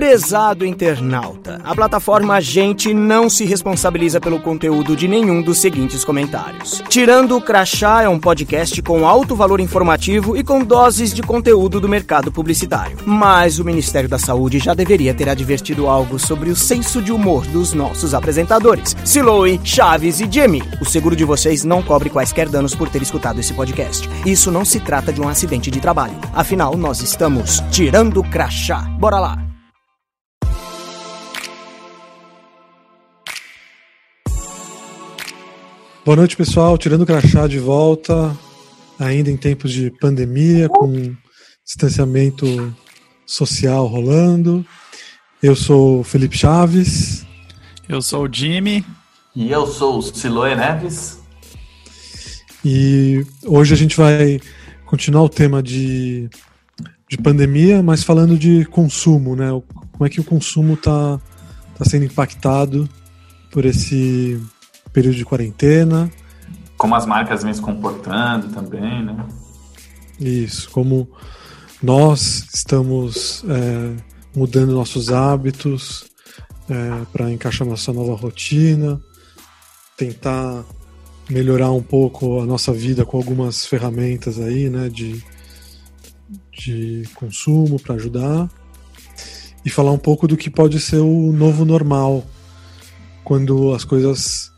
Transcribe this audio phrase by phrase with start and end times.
[0.00, 6.82] Prezado internauta, a plataforma Gente não se responsabiliza pelo conteúdo de nenhum dos seguintes comentários.
[6.88, 11.78] Tirando o Crachá é um podcast com alto valor informativo e com doses de conteúdo
[11.78, 12.96] do mercado publicitário.
[13.04, 17.44] Mas o Ministério da Saúde já deveria ter advertido algo sobre o senso de humor
[17.48, 20.62] dos nossos apresentadores, Siloe, Chaves e Jimmy.
[20.80, 24.08] O seguro de vocês não cobre quaisquer danos por ter escutado esse podcast.
[24.24, 26.16] Isso não se trata de um acidente de trabalho.
[26.32, 28.80] Afinal, nós estamos tirando o crachá.
[28.98, 29.49] Bora lá!
[36.10, 36.76] Boa noite, pessoal.
[36.76, 38.36] Tirando o crachá de volta,
[38.98, 41.14] ainda em tempos de pandemia, com
[41.64, 42.74] distanciamento
[43.24, 44.66] social rolando.
[45.40, 47.24] Eu sou o Felipe Chaves.
[47.88, 48.84] Eu sou o Jimmy.
[49.36, 51.20] E eu sou o Siloé Neves.
[52.64, 54.40] E hoje a gente vai
[54.86, 56.28] continuar o tema de,
[57.08, 59.50] de pandemia, mas falando de consumo, né?
[59.92, 61.20] Como é que o consumo está
[61.78, 62.88] tá sendo impactado
[63.52, 64.42] por esse
[64.92, 66.10] período de quarentena.
[66.76, 69.26] Como as marcas vêm se comportando também, né?
[70.18, 71.08] Isso, como
[71.82, 73.96] nós estamos é,
[74.36, 76.04] mudando nossos hábitos
[76.68, 79.00] é, para encaixar nossa nova rotina,
[79.96, 80.64] tentar
[81.28, 85.22] melhorar um pouco a nossa vida com algumas ferramentas aí, né, de,
[86.52, 88.50] de consumo para ajudar
[89.64, 92.24] e falar um pouco do que pode ser o novo normal
[93.24, 94.49] quando as coisas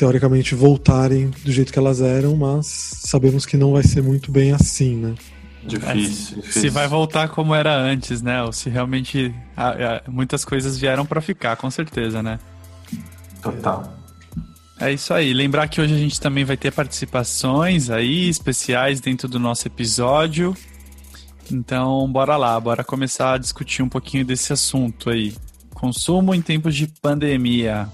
[0.00, 2.66] teoricamente voltarem do jeito que elas eram, mas
[3.04, 5.14] sabemos que não vai ser muito bem assim, né?
[5.62, 6.62] Difícil, é, difícil.
[6.62, 8.42] Se vai voltar como era antes, né?
[8.42, 9.34] Ou se realmente
[10.08, 12.38] muitas coisas vieram para ficar, com certeza, né?
[13.42, 13.94] Total.
[14.80, 15.34] É isso aí.
[15.34, 20.56] Lembrar que hoje a gente também vai ter participações aí especiais dentro do nosso episódio.
[21.52, 25.36] Então, bora lá, bora começar a discutir um pouquinho desse assunto aí.
[25.74, 27.86] Consumo em tempos de pandemia.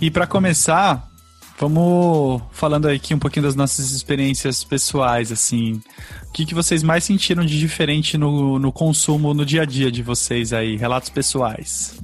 [0.00, 1.10] E para começar,
[1.58, 5.80] Vamos falando aqui um pouquinho das nossas experiências pessoais, assim.
[6.28, 9.90] O que, que vocês mais sentiram de diferente no, no consumo no dia a dia
[9.90, 10.76] de vocês aí?
[10.76, 11.98] Relatos pessoais.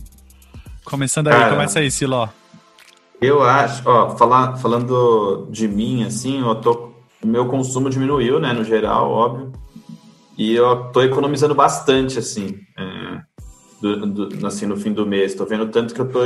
[0.85, 2.29] Começando aí, Cara, começa aí, Siló.
[3.21, 6.93] Eu acho, ó, falar, falando de mim, assim, eu tô,
[7.23, 9.53] o meu consumo diminuiu, né, no geral, óbvio.
[10.37, 13.21] E eu tô economizando bastante, assim, é,
[13.83, 15.35] do, do, assim, no fim do mês.
[15.35, 16.25] Tô vendo tanto que eu tô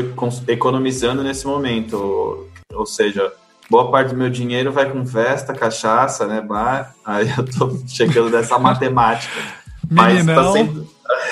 [0.48, 2.46] economizando nesse momento
[2.76, 3.32] ou seja,
[3.70, 6.94] boa parte do meu dinheiro vai com festa, cachaça, né, bar.
[7.04, 9.34] Aí eu tô chegando nessa matemática.
[9.90, 10.88] mas está sendo,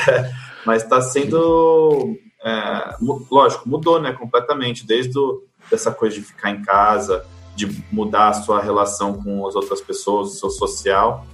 [0.66, 2.96] mas tá sendo, é,
[3.30, 7.24] lógico, mudou, né, completamente, desde o, dessa coisa de ficar em casa,
[7.54, 11.26] de mudar a sua relação com as outras pessoas, o seu social.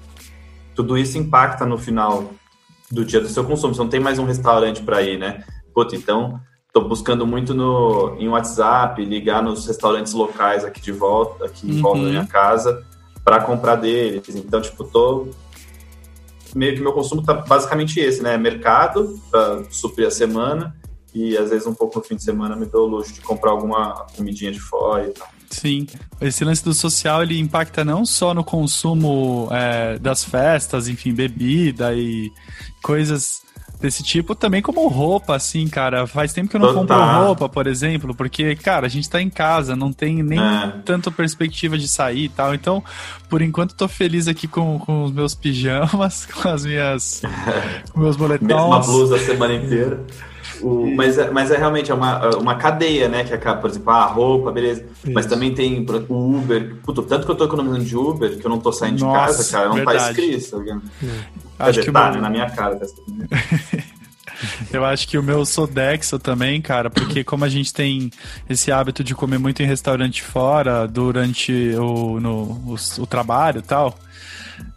[0.75, 2.31] Tudo isso impacta no final
[2.91, 3.75] do dia do seu consumo.
[3.75, 5.45] Você não tem mais um restaurante para ir, né?
[5.73, 6.41] Puta, então
[6.71, 11.81] Estou buscando muito no, em WhatsApp, ligar nos restaurantes locais aqui de volta, aqui em
[11.81, 12.27] volta da minha uhum.
[12.29, 12.87] casa,
[13.25, 14.37] para comprar deles.
[14.37, 15.27] Então, tipo, tô
[16.55, 18.37] meio que meu consumo tá basicamente esse, né?
[18.37, 20.77] Mercado para suprir a semana
[21.15, 23.51] e às vezes um pouco no fim de semana me dou o luxo de comprar
[23.51, 25.29] alguma comidinha de fora e tal.
[25.51, 25.87] Sim,
[26.21, 31.93] esse lance do social ele impacta não só no consumo é, das festas, enfim, bebida
[31.93, 32.31] e
[32.83, 33.43] coisas
[33.81, 36.07] desse tipo, também como roupa, assim, cara.
[36.07, 36.99] Faz tempo que eu não Total.
[36.99, 40.73] compro roupa, por exemplo, porque, cara, a gente tá em casa, não tem nem é.
[40.85, 42.55] tanto perspectiva de sair e tal.
[42.55, 42.85] Então,
[43.29, 47.23] por enquanto, tô feliz aqui com, com os meus pijamas, com as minhas.
[47.91, 48.47] com meus boletons.
[48.47, 50.05] Mesma blusa a semana inteira.
[50.63, 53.25] O, mas, é, mas é realmente é uma, uma cadeia, né?
[53.25, 54.85] Que acaba, por exemplo, a roupa, beleza.
[55.05, 55.13] Isso.
[55.13, 56.77] Mas também tem o Uber.
[56.83, 59.27] Puto, tanto que eu tô economizando de Uber que eu não tô saindo Nossa, de
[59.27, 59.69] casa, cara.
[59.69, 60.65] Não tá escrito.
[61.57, 62.23] Tá Acho que tá, meu...
[62.23, 62.77] na minha cara.
[62.77, 62.87] Tá
[64.73, 68.11] Eu acho que o meu Sodexo também, cara, porque como a gente tem
[68.49, 73.63] esse hábito de comer muito em restaurante fora durante o, no, o, o trabalho e
[73.63, 73.99] tal,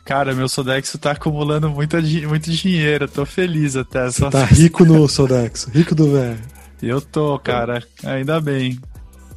[0.06, 1.96] Cara, meu Sodexo tá acumulando muito,
[2.28, 4.06] muito dinheiro, tô feliz até.
[4.06, 6.40] Você tá rico no Sodexo, rico do velho.
[6.82, 8.78] Eu tô, cara, ainda bem.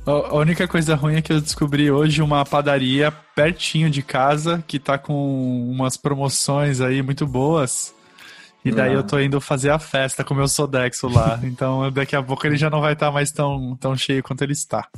[0.05, 4.79] A única coisa ruim é que eu descobri hoje uma padaria pertinho de casa que
[4.79, 7.95] tá com umas promoções aí muito boas.
[8.65, 11.39] E daí eu tô indo fazer a festa com o meu Sodexo lá.
[11.45, 14.43] Então daqui a pouco ele já não vai estar tá mais tão, tão cheio quanto
[14.43, 14.89] ele está.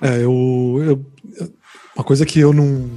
[0.00, 1.06] É, eu, eu.
[1.94, 2.90] Uma coisa que eu não,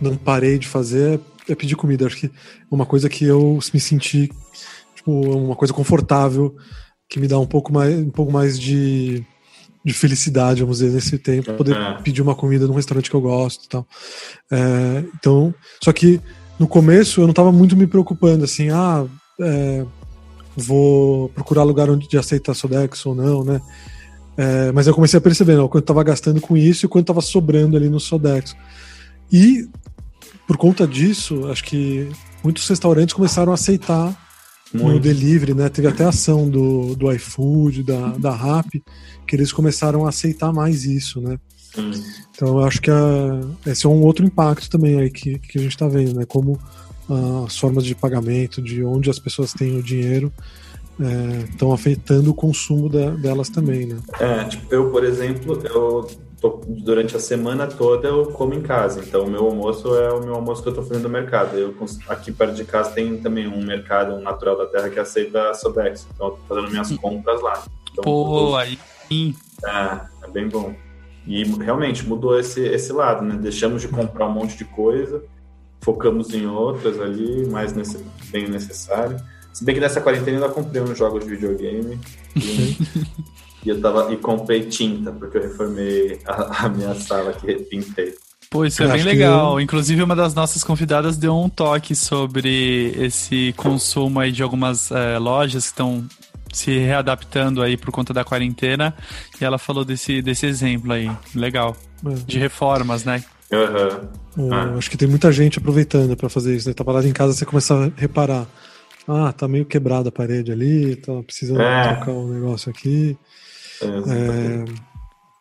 [0.00, 2.06] não parei de fazer é pedir comida.
[2.06, 2.30] Acho que é
[2.70, 4.30] uma coisa que eu me senti,
[4.94, 6.54] tipo, uma coisa confortável,
[7.08, 9.24] que me dá um pouco mais, um pouco mais de
[9.84, 11.94] de felicidade, vamos dizer, nesse tempo, poder é.
[12.02, 13.86] pedir uma comida num restaurante que eu gosto e tal.
[14.50, 16.20] É, então, só que
[16.58, 19.06] no começo eu não estava muito me preocupando, assim, ah,
[19.40, 19.84] é,
[20.54, 23.60] vou procurar lugar onde de aceitar Sodex ou não, né?
[24.36, 27.04] É, mas eu comecei a perceber né, o quanto estava gastando com isso e quanto
[27.04, 28.54] estava sobrando ali no Sodex.
[29.32, 29.68] E
[30.50, 32.08] por conta disso, acho que
[32.42, 34.12] muitos restaurantes começaram a aceitar
[34.74, 34.94] Muito.
[34.94, 35.68] no delivery, né?
[35.68, 38.82] Teve até ação do, do iFood, da, da Rappi,
[39.28, 41.38] que eles começaram a aceitar mais isso, né?
[42.32, 45.62] Então eu acho que a, esse é um outro impacto também aí que, que a
[45.62, 46.24] gente está vendo, né?
[46.26, 46.58] Como
[47.08, 50.32] uh, as formas de pagamento, de onde as pessoas têm o dinheiro,
[51.48, 54.00] estão é, afetando o consumo da, delas também, né?
[54.18, 56.08] É, tipo, eu, por exemplo, eu
[56.40, 60.20] tô, durante a semana toda eu como em casa, então o meu almoço é o
[60.20, 61.56] meu almoço que eu estou fazendo no mercado.
[61.56, 61.74] Eu,
[62.08, 66.06] aqui perto de casa tem também um mercado um natural da terra que aceita Sodex,
[66.14, 67.62] então eu tô fazendo minhas compras lá.
[67.92, 68.78] Então, Pô, aí
[69.08, 69.34] sim.
[69.64, 70.74] É, é bem bom.
[71.26, 73.36] E realmente mudou esse, esse lado, né?
[73.36, 75.22] Deixamos de comprar um monte de coisa,
[75.80, 79.16] focamos em outras ali, mais nesse, bem necessário.
[79.52, 82.00] Se bem que nessa quarentena eu ainda comprei uns jogos de videogame.
[82.36, 82.76] E,
[83.64, 88.14] e eu tava, e comprei tinta, porque eu reformei a, a minha sala que pintei.
[88.50, 89.56] Pô, isso é bem legal.
[89.56, 89.62] Que...
[89.62, 95.18] Inclusive, uma das nossas convidadas deu um toque sobre esse consumo aí de algumas é,
[95.18, 96.04] lojas que estão
[96.52, 98.92] se readaptando aí por conta da quarentena.
[99.40, 101.08] E ela falou desse, desse exemplo aí.
[101.32, 101.76] Legal.
[102.04, 102.14] É.
[102.26, 103.22] De reformas, né?
[103.52, 104.52] Uhum.
[104.52, 104.74] ah.
[104.76, 106.74] Acho que tem muita gente aproveitando para fazer isso, né?
[106.74, 108.46] Tá parado em casa, você começa a reparar.
[109.08, 111.94] Ah, tá meio quebrada a parede ali, tá precisando é.
[111.94, 113.16] trocar um negócio aqui.
[113.82, 114.64] É,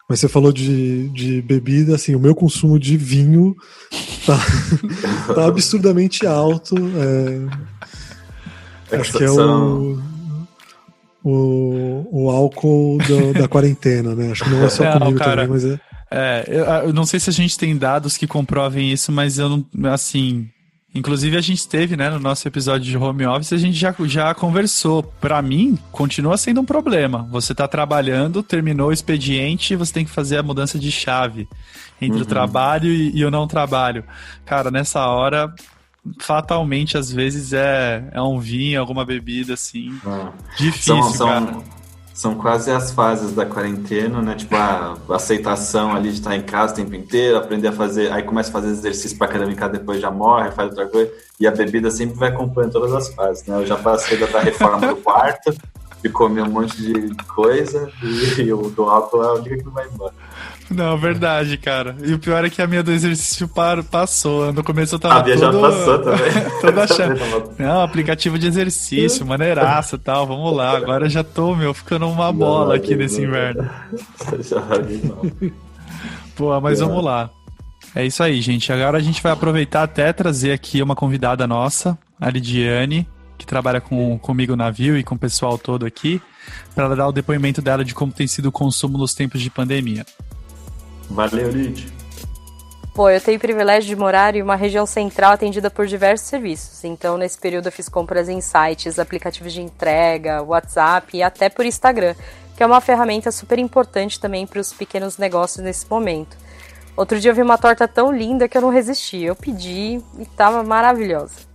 [0.10, 3.56] mas você falou de, de bebida, assim, o meu consumo de vinho
[4.26, 4.40] tá,
[5.36, 6.76] tá absurdamente alto.
[8.92, 10.00] É, acho que é o,
[11.24, 14.32] o, o álcool do, da quarentena, né?
[14.32, 15.80] Acho que não é só não, comigo cara, também, mas é.
[16.12, 19.48] É, eu, eu, não sei se a gente tem dados que comprovem isso, mas eu
[19.48, 19.64] não,
[19.94, 20.50] assim,
[20.94, 24.34] Inclusive a gente teve, né, no nosso episódio de home office, a gente já, já
[24.34, 25.04] conversou.
[25.04, 27.28] Para mim, continua sendo um problema.
[27.32, 31.48] Você tá trabalhando, terminou o expediente, você tem que fazer a mudança de chave
[32.02, 32.24] entre uhum.
[32.24, 34.04] o trabalho e, e o não trabalho.
[34.46, 35.54] Cara, nessa hora,
[36.20, 39.96] fatalmente, às vezes, é, é um vinho, alguma bebida, assim.
[40.04, 40.32] Ah.
[40.58, 41.79] Difícil, são, cara.
[42.20, 44.36] São quase as fases da quarentena, né?
[44.36, 48.24] Tipo, a aceitação ali de estar em casa o tempo inteiro, aprender a fazer, aí
[48.24, 51.90] começa a fazer exercício para casa, depois já morre, faz outra coisa, e a bebida
[51.90, 53.56] sempre vai acompanhando todas as fases, né?
[53.56, 55.56] Eu já passei da reforma do quarto,
[56.04, 59.70] de comer um monte de coisa, e, e o do álcool é a única que
[59.70, 60.14] vai embora.
[60.70, 61.96] Não, verdade, cara.
[62.04, 64.54] E o pior é que a minha do exercício par, passou.
[64.54, 65.20] No começo eu tava.
[65.20, 66.32] A minha já passou também.
[66.62, 67.20] toda achando.
[67.58, 70.28] Não, aplicativo de exercício, maneiraça e tal.
[70.28, 70.78] Vamos lá.
[70.78, 73.68] Agora já tô, meu, ficando uma bola aqui nesse inverno.
[74.42, 74.62] Já
[76.36, 77.30] Pô, mas vamos lá.
[77.96, 78.72] É isso aí, gente.
[78.72, 83.08] Agora a gente vai aproveitar até trazer aqui uma convidada nossa, a Lidiane,
[83.38, 86.22] que trabalha com, comigo no navio e com o pessoal todo aqui,
[86.76, 90.06] para dar o depoimento dela de como tem sido o consumo nos tempos de pandemia.
[91.10, 91.92] Valeu, Lid.
[92.94, 96.84] Pô, eu tenho o privilégio de morar em uma região central atendida por diversos serviços.
[96.84, 101.66] Então, nesse período, eu fiz compras em sites, aplicativos de entrega, WhatsApp e até por
[101.66, 102.14] Instagram,
[102.58, 106.36] que é uma ferramenta super importante também para os pequenos negócios nesse momento.
[106.98, 109.24] Outro dia eu vi uma torta tão linda que eu não resisti.
[109.24, 111.49] Eu pedi e estava maravilhosa.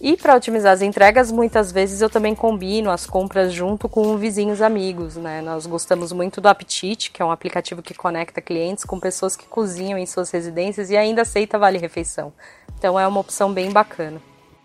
[0.00, 4.62] E para otimizar as entregas, muitas vezes eu também combino as compras junto com vizinhos
[4.62, 5.42] amigos, né?
[5.42, 9.46] Nós gostamos muito do Apetite, que é um aplicativo que conecta clientes com pessoas que
[9.46, 12.32] cozinham em suas residências e ainda aceita vale refeição.
[12.78, 14.22] Então é uma opção bem bacana.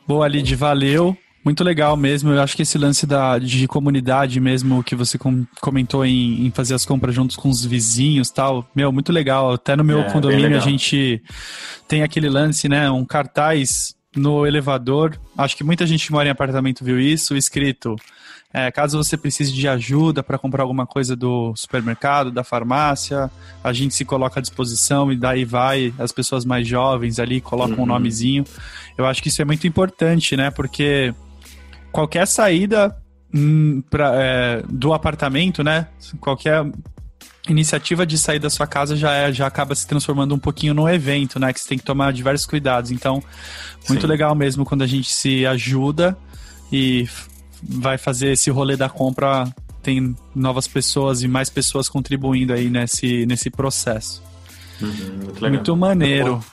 [0.08, 1.18] Boa, Lid, valeu.
[1.44, 2.32] Muito legal mesmo.
[2.32, 6.50] Eu acho que esse lance da, de comunidade mesmo que você com, comentou em, em,
[6.50, 9.54] fazer as compras juntos com os vizinhos tal, meu, muito legal.
[9.54, 11.22] Até no meu é, condomínio a gente
[11.90, 12.90] tem aquele lance, né?
[12.90, 15.18] Um cartaz no elevador.
[15.38, 17.96] Acho que muita gente que mora em apartamento viu isso, escrito.
[18.58, 23.30] É, caso você precise de ajuda para comprar alguma coisa do supermercado, da farmácia,
[23.62, 27.80] a gente se coloca à disposição e daí vai as pessoas mais jovens ali colocam
[27.80, 27.84] uhum.
[27.84, 28.46] um nomezinho.
[28.98, 30.52] Eu acho que isso é muito importante, né?
[30.52, 31.14] Porque
[31.92, 32.96] qualquer saída
[33.34, 35.90] hum, pra, é, do apartamento, né?
[36.22, 36.66] Qualquer
[37.48, 40.88] iniciativa de sair da sua casa já, é, já acaba se transformando um pouquinho num
[40.90, 41.54] evento, né?
[41.54, 42.92] Que você tem que tomar diversos cuidados.
[42.92, 43.24] Então,
[43.88, 44.08] muito Sim.
[44.08, 46.18] legal mesmo quando a gente se ajuda
[46.72, 47.08] e
[47.62, 49.48] vai fazer esse rolê da compra,
[49.82, 54.24] tem novas pessoas e mais pessoas contribuindo aí nesse, nesse processo.
[54.82, 54.90] Uhum,
[55.24, 56.44] muito, muito, maneiro.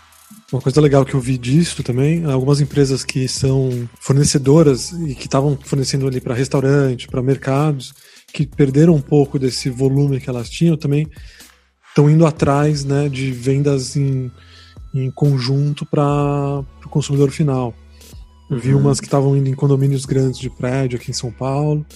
[0.52, 5.25] Uma coisa legal que eu vi disso também, algumas empresas que são fornecedoras e que
[5.25, 7.94] estavam fornecendo ali para restaurante, para mercados,
[8.33, 11.07] que perderam um pouco desse volume que elas tinham, também
[11.89, 14.31] estão indo atrás né, de vendas em,
[14.95, 17.75] em conjunto para o consumidor final.
[18.51, 21.87] Eu vi umas que estavam indo em condomínios grandes de prédio aqui em São Paulo,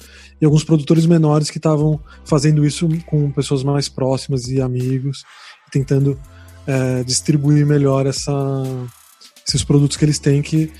[0.40, 5.24] e alguns produtores menores que estavam fazendo isso com pessoas mais próximas e amigos,
[5.70, 6.18] tentando
[6.66, 8.32] é, distribuir melhor essa,
[9.46, 10.70] esses produtos que eles têm, que,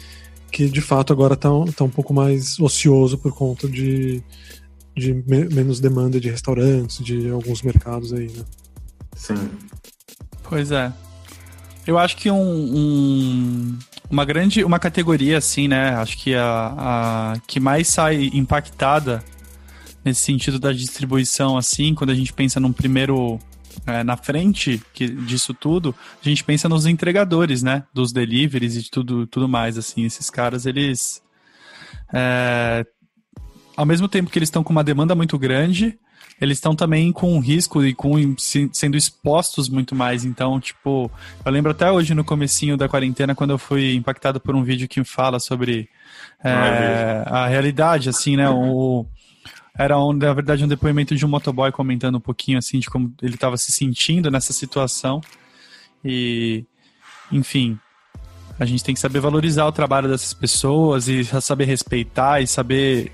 [0.51, 4.23] que de fato agora está tá um pouco mais ocioso por conta de,
[4.97, 8.45] de me menos demanda de restaurantes, de alguns mercados aí, né?
[9.15, 9.51] Sim.
[10.43, 10.93] Pois é.
[11.87, 13.79] Eu acho que um, um,
[14.11, 15.91] uma grande, uma categoria assim, né?
[15.91, 19.23] Acho que a, a que mais sai impactada
[20.05, 23.39] nesse sentido da distribuição, assim, quando a gente pensa num primeiro
[23.87, 27.85] é, na frente que, disso tudo, a gente pensa nos entregadores, né?
[27.93, 30.05] Dos deliveries e tudo, tudo mais, assim.
[30.05, 31.23] Esses caras, eles.
[32.13, 32.87] É,
[33.77, 35.99] ao mesmo tempo que eles estão com uma demanda muito grande,
[36.41, 38.35] eles estão também com um risco e com
[38.73, 40.25] sendo expostos muito mais.
[40.25, 41.11] Então, tipo,
[41.45, 44.89] eu lembro até hoje no comecinho da quarentena, quando eu fui impactado por um vídeo
[44.89, 45.89] que fala sobre
[46.45, 48.49] é, a realidade, assim, né?
[48.51, 49.07] O,
[49.79, 53.13] era, um, na verdade, um depoimento de um motoboy comentando um pouquinho, assim, de como
[53.23, 55.21] ele estava se sentindo nessa situação.
[56.05, 56.65] E,
[57.33, 57.79] enfim,
[58.59, 63.13] a gente tem que saber valorizar o trabalho dessas pessoas e saber respeitar e saber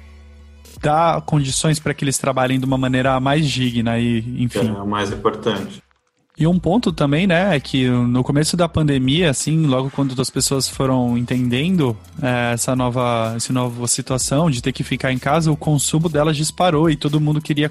[0.81, 4.69] dar condições para que eles trabalhem de uma maneira mais digna e, enfim.
[4.69, 5.83] É o mais importante.
[6.39, 10.31] E um ponto também, né, é que no começo da pandemia, assim, logo quando as
[10.31, 15.53] pessoas foram entendendo é, essa nova, essa nova situação de ter que ficar em casa,
[15.53, 17.71] o consumo delas disparou e todo mundo queria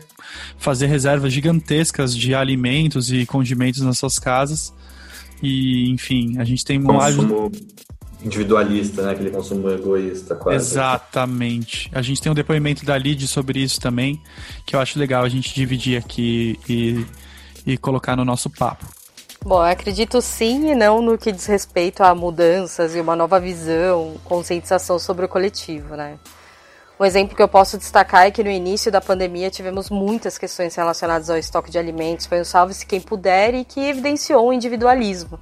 [0.60, 4.72] fazer reservas gigantescas de alimentos e condimentos nas suas casas.
[5.42, 7.52] E, enfim, a gente tem um consumo
[8.24, 10.58] individualista, né, aquele consumo egoísta, quase.
[10.58, 11.90] Exatamente.
[11.94, 14.22] A gente tem um depoimento da Lid sobre isso também,
[14.66, 17.06] que eu acho legal a gente dividir aqui e
[17.66, 18.86] e colocar no nosso papo.
[19.44, 23.40] Bom, eu acredito sim e não no que diz respeito a mudanças e uma nova
[23.40, 26.20] visão, conscientização sobre o coletivo, né?
[27.00, 30.76] Um exemplo que eu posso destacar é que no início da pandemia tivemos muitas questões
[30.76, 35.40] relacionadas ao estoque de alimentos, foi um salve-se quem puder e que evidenciou o individualismo.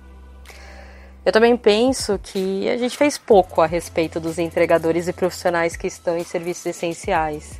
[1.26, 5.88] Eu também penso que a gente fez pouco a respeito dos entregadores e profissionais que
[5.88, 7.60] estão em serviços essenciais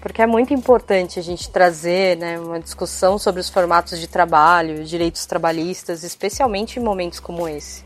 [0.00, 4.82] porque é muito importante a gente trazer né, uma discussão sobre os formatos de trabalho,
[4.84, 7.84] direitos trabalhistas, especialmente em momentos como esse.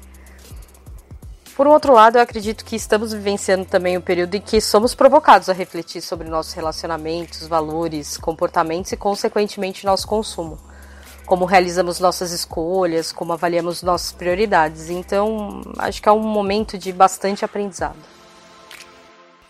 [1.57, 4.95] Por um outro lado, eu acredito que estamos vivenciando também um período em que somos
[4.95, 10.59] provocados a refletir sobre nossos relacionamentos, valores, comportamentos e, consequentemente, nosso consumo.
[11.27, 14.91] Como realizamos nossas escolhas, como avaliamos nossas prioridades.
[14.91, 17.97] Então, acho que é um momento de bastante aprendizado.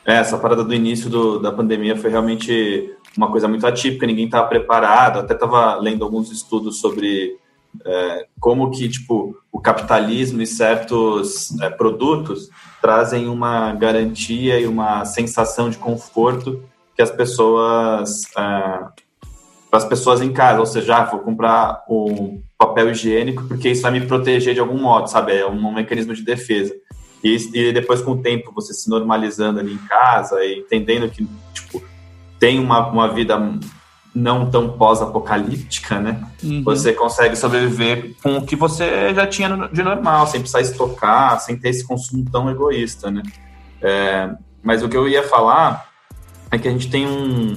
[0.07, 4.27] É, essa parada do início do, da pandemia foi realmente uma coisa muito atípica, ninguém
[4.27, 5.21] estava preparado.
[5.21, 7.39] Até estava lendo alguns estudos sobre
[7.85, 12.49] é, como que tipo o capitalismo e certos é, produtos
[12.81, 16.63] trazem uma garantia e uma sensação de conforto
[16.95, 19.04] que as pessoas é,
[19.75, 23.93] as pessoas em casa, ou seja, ah, vou comprar um papel higiênico porque isso vai
[23.93, 25.33] me proteger de algum modo, sabe?
[25.37, 26.75] É um mecanismo de defesa.
[27.23, 31.27] E, e depois, com o tempo, você se normalizando ali em casa e entendendo que,
[31.55, 31.83] tipo,
[32.39, 33.39] tem uma, uma vida
[34.15, 36.23] não tão pós-apocalíptica, né?
[36.43, 36.63] Uhum.
[36.63, 41.57] Você consegue sobreviver com o que você já tinha de normal, sem precisar estocar, sem
[41.57, 43.23] ter esse consumo tão egoísta, né?
[43.83, 44.31] É,
[44.63, 45.89] mas o que eu ia falar
[46.51, 47.55] é que a gente tem um,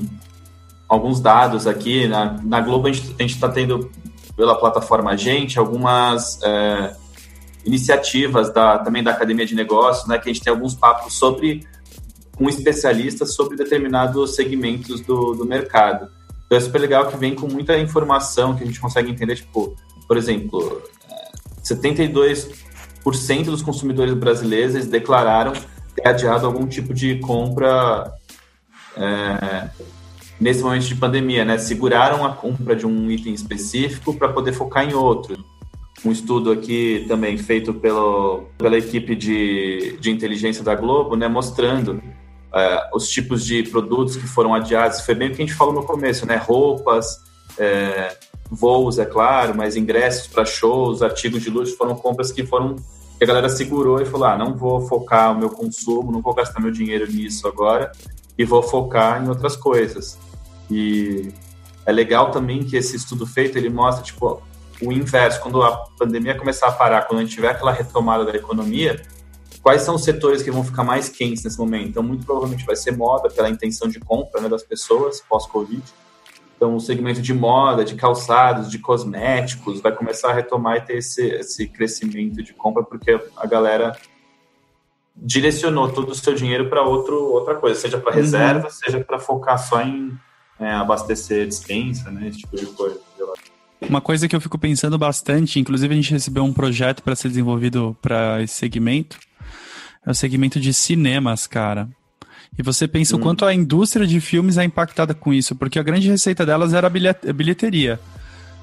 [0.88, 2.08] alguns dados aqui.
[2.08, 3.92] Na, na Globo, a gente está tendo,
[4.36, 6.42] pela plataforma Gente, algumas...
[6.44, 6.96] É,
[7.68, 11.68] iniciativas da, também da Academia de Negócios, né, que a gente tem alguns papos sobre
[12.36, 16.10] com especialistas sobre determinados segmentos do, do mercado.
[16.46, 19.76] Então é super legal que vem com muita informação que a gente consegue entender, tipo,
[20.08, 20.82] por exemplo,
[21.64, 22.52] 72%
[23.30, 25.54] é, dos consumidores brasileiros declararam
[25.96, 28.14] ter adiado algum tipo de compra
[28.96, 29.70] é,
[30.40, 31.58] nesse momento de pandemia, né?
[31.58, 35.38] Seguraram a compra de um item específico para poder focar em outro
[36.06, 42.02] um estudo aqui também feito pelo, pela equipe de, de inteligência da Globo, né, mostrando
[42.54, 45.02] é, os tipos de produtos que foram adiados.
[45.02, 46.36] Foi bem o que a gente falou no começo, né?
[46.36, 47.20] Roupas,
[47.58, 48.16] é,
[48.50, 52.76] voos, é claro, mas ingressos para shows, artigos de luxo foram compras que foram
[53.18, 56.34] que a galera segurou e falou: ah, não vou focar o meu consumo, não vou
[56.34, 57.92] gastar meu dinheiro nisso agora
[58.38, 60.18] e vou focar em outras coisas.
[60.70, 61.34] E
[61.86, 64.42] é legal também que esse estudo feito ele mostra tipo
[64.82, 68.36] o inverso, quando a pandemia começar a parar, quando a gente tiver aquela retomada da
[68.36, 69.02] economia,
[69.62, 71.90] quais são os setores que vão ficar mais quentes nesse momento?
[71.90, 75.84] Então, muito provavelmente vai ser moda, pela intenção de compra né, das pessoas pós-Covid.
[76.56, 80.98] Então, o segmento de moda, de calçados, de cosméticos, vai começar a retomar e ter
[80.98, 83.96] esse, esse crescimento de compra, porque a galera
[85.16, 88.18] direcionou todo o seu dinheiro para outra coisa, seja para uhum.
[88.18, 88.72] reserva, uhum.
[88.72, 90.18] seja para focar só em
[90.60, 93.00] é, abastecer dispensa, né, esse tipo de coisa.
[93.82, 97.30] Uma coisa que eu fico pensando bastante, inclusive a gente recebeu um projeto para ser
[97.30, 99.20] desenvolvido para esse segmento,
[100.06, 101.88] é o segmento de cinemas, cara.
[102.58, 103.20] E você pensa hum.
[103.20, 106.74] o quanto a indústria de filmes é impactada com isso, porque a grande receita delas
[106.74, 108.00] era a bilheteria.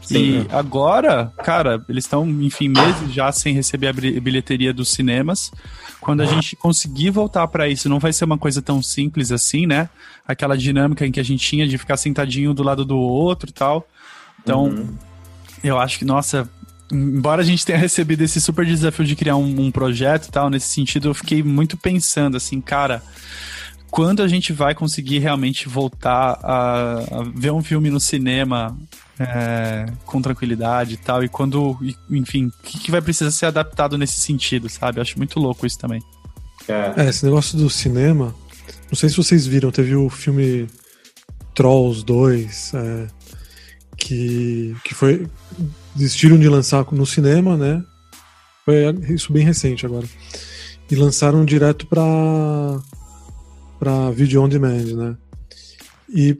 [0.04, 0.46] Sim, e é.
[0.54, 5.50] agora, cara, eles estão, enfim, meses já sem receber a bilheteria dos cinemas.
[6.00, 9.66] Quando a gente conseguir voltar para isso, não vai ser uma coisa tão simples assim,
[9.66, 9.88] né?
[10.28, 13.52] Aquela dinâmica em que a gente tinha de ficar sentadinho do lado do outro e
[13.52, 13.88] tal.
[14.42, 14.94] Então, uhum.
[15.62, 16.46] eu acho que, nossa,
[16.92, 20.50] embora a gente tenha recebido esse super desafio de criar um, um projeto e tal,
[20.50, 23.02] nesse sentido, eu fiquei muito pensando assim, cara,
[23.94, 28.76] quando a gente vai conseguir realmente voltar a, a ver um filme no cinema
[29.20, 31.78] é, com tranquilidade e tal, e quando,
[32.10, 35.00] enfim, o que, que, vai precisar ser adaptado nesse sentido, sabe?
[35.00, 36.02] Acho muito louco isso também.
[36.66, 37.04] É.
[37.04, 38.34] é, esse negócio do cinema,
[38.90, 40.66] não sei se vocês viram, teve o filme
[41.54, 43.06] Trolls 2, é,
[43.96, 45.24] que, que foi.
[45.94, 47.80] desistiram de lançar no cinema, né?
[48.64, 50.08] Foi isso bem recente agora.
[50.90, 52.02] E lançaram direto para
[53.84, 55.16] para vídeo on demand, né?
[56.08, 56.38] E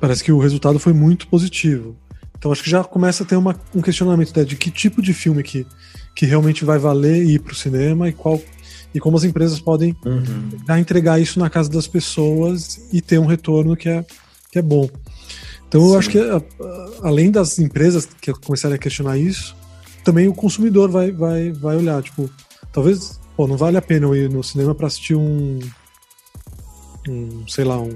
[0.00, 1.96] parece que o resultado foi muito positivo.
[2.38, 5.12] Então acho que já começa a ter uma, um questionamento né, de que tipo de
[5.12, 5.66] filme que,
[6.14, 8.40] que realmente vai valer ir para o cinema e qual
[8.94, 10.78] e como as empresas podem uhum.
[10.78, 14.06] entregar isso na casa das pessoas e ter um retorno que é,
[14.52, 14.88] que é bom.
[15.66, 15.96] Então eu Sim.
[15.98, 16.18] acho que
[17.02, 19.54] além das empresas que começarem a questionar isso,
[20.04, 22.30] também o consumidor vai, vai, vai olhar, tipo,
[22.72, 25.58] talvez pô, não vale a pena eu ir no cinema para assistir um,
[27.08, 27.94] um, sei lá, um,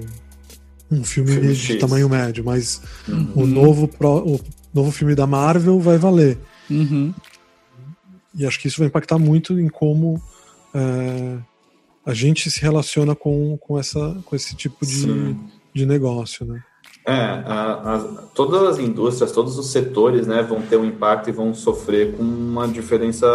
[0.91, 1.79] um filme, filme de X.
[1.79, 3.31] tamanho médio, mas uhum.
[3.35, 4.39] o, novo pro, o
[4.73, 6.37] novo filme da Marvel vai valer.
[6.69, 7.13] Uhum.
[8.35, 10.21] E acho que isso vai impactar muito em como
[10.73, 11.37] é,
[12.05, 15.35] a gente se relaciona com, com, essa, com esse tipo de,
[15.73, 16.63] de negócio, né?
[17.05, 17.99] É, a, a,
[18.33, 22.23] todas as indústrias, todos os setores, né, vão ter um impacto e vão sofrer com
[22.23, 23.27] uma diferença.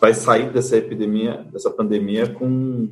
[0.00, 2.90] Vai sair dessa epidemia, dessa pandemia, com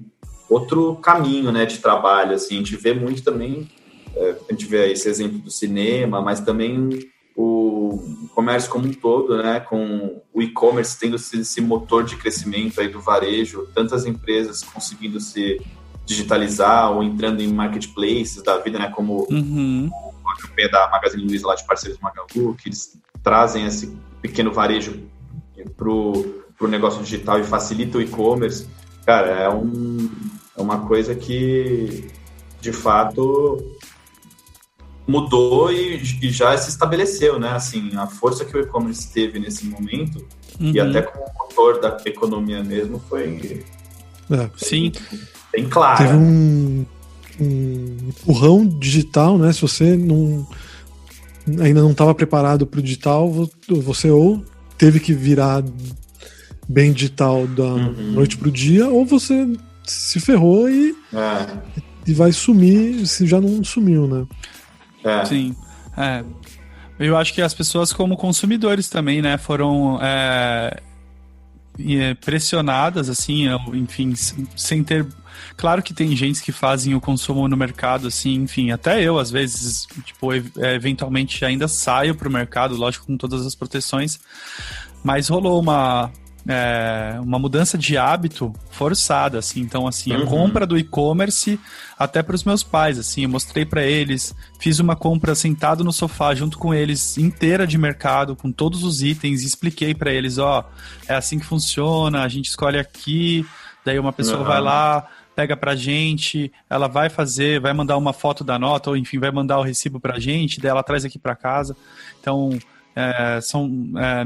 [0.50, 2.34] outro caminho, né, de trabalho.
[2.34, 3.68] Assim, a gente vê muito também,
[4.14, 9.42] é, a gente vê esse exemplo do cinema, mas também o comércio como um todo,
[9.42, 15.20] né, com o e-commerce tendo esse motor de crescimento aí do varejo, tantas empresas conseguindo
[15.20, 15.60] se
[16.04, 19.88] digitalizar ou entrando em marketplaces da vida, né, como uhum.
[20.26, 25.00] a campanha da Magazine Luiza lá de parceiros Magalu, que eles trazem esse pequeno varejo
[25.76, 28.66] pro, pro negócio digital e facilita o e-commerce.
[29.06, 30.10] Cara, é, um,
[30.60, 32.06] é uma coisa que,
[32.60, 33.58] de fato,
[35.06, 37.50] mudou e, e, já se estabeleceu, né?
[37.50, 40.24] Assim, a força que o e-commerce teve nesse momento
[40.60, 40.72] uhum.
[40.72, 43.64] e até como motor da economia mesmo foi...
[44.30, 44.50] É.
[44.56, 44.92] Sim.
[45.52, 45.98] Bem claro.
[45.98, 46.86] Teve um,
[47.40, 49.52] um empurrão digital, né?
[49.52, 50.46] Se você não
[51.60, 53.28] ainda não estava preparado para o digital,
[53.68, 54.44] você ou
[54.78, 55.64] teve que virar
[56.68, 58.12] bem digital da uhum.
[58.12, 59.48] noite para o dia, ou você
[59.90, 61.80] se ferrou e, é.
[62.06, 64.26] e vai sumir se já não sumiu, né?
[65.04, 65.24] É.
[65.24, 65.56] Sim.
[65.96, 66.24] É.
[66.98, 70.78] Eu acho que as pessoas, como consumidores também, né, foram é,
[72.20, 74.14] pressionadas, assim, enfim,
[74.54, 75.06] sem ter
[75.56, 79.30] Claro que tem gente que fazem o consumo no mercado, assim, enfim, até eu, às
[79.30, 84.18] vezes, tipo, eventualmente ainda saio pro mercado, lógico, com todas as proteções,
[85.02, 86.10] mas rolou uma,
[86.48, 89.60] é, uma mudança de hábito forçada, assim.
[89.60, 90.22] Então, assim, uhum.
[90.22, 91.58] a compra do e-commerce
[91.98, 95.92] até para os meus pais, assim, eu mostrei para eles, fiz uma compra sentado no
[95.92, 100.38] sofá junto com eles, inteira de mercado, com todos os itens, e expliquei para eles,
[100.38, 100.68] ó,
[101.06, 103.44] é assim que funciona, a gente escolhe aqui,
[103.84, 104.44] daí uma pessoa uhum.
[104.44, 108.96] vai lá, pega pra gente, ela vai fazer, vai mandar uma foto da nota, ou
[108.96, 111.76] enfim, vai mandar o recibo pra gente, daí ela traz aqui para casa.
[112.18, 112.58] Então,
[112.96, 114.24] é, são é,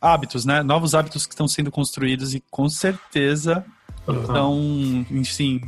[0.00, 0.62] hábitos, né?
[0.62, 3.64] Novos hábitos que estão sendo construídos e com certeza
[4.06, 4.20] uhum.
[4.20, 5.60] estão, enfim,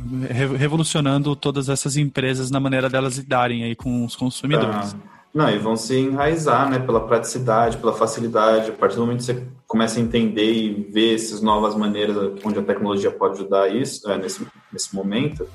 [0.57, 4.93] revolucionando todas essas empresas na maneira delas lidarem aí com os consumidores.
[4.93, 5.15] Ah.
[5.33, 8.69] Não, e vão se enraizar, né, pela praticidade, pela facilidade.
[8.69, 12.57] A partir do momento que você começa a entender e ver essas novas maneiras onde
[12.57, 15.45] a tecnologia pode ajudar isso, né, nesse, nesse momento,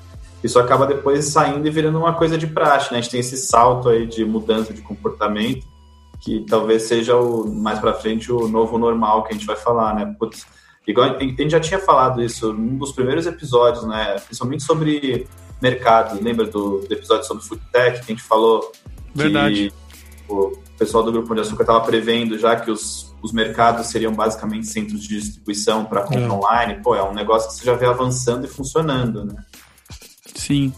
[0.43, 2.99] isso acaba depois saindo e virando uma coisa de praxe, né?
[2.99, 5.65] A gente tem esse salto aí de mudança de comportamento
[6.21, 9.95] que talvez seja o mais para frente o novo normal que a gente vai falar,
[9.95, 10.15] né?
[10.17, 10.45] Putz,
[10.87, 14.19] igual a gente já tinha falado isso num dos primeiros episódios, né?
[14.19, 15.27] Principalmente sobre
[15.61, 16.23] mercado.
[16.23, 18.71] Lembra do, do episódio sobre food tech que a gente falou
[19.13, 19.73] Verdade.
[20.25, 24.13] Que o pessoal do Grupo de Açúcar estava prevendo já que os os mercados seriam
[24.13, 26.31] basicamente centros de distribuição para compra é.
[26.31, 29.35] online, pô, é um negócio que você já vê avançando e funcionando, né?
[30.33, 30.73] Sim.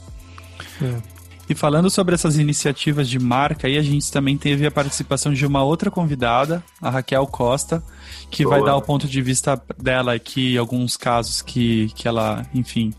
[0.82, 1.13] É.
[1.54, 5.46] E falando sobre essas iniciativas de marca, aí a gente também teve a participação de
[5.46, 7.84] uma outra convidada, a Raquel Costa,
[8.32, 8.56] que Boa.
[8.56, 12.92] vai dar o ponto de vista dela aqui, alguns casos que, que ela, enfim,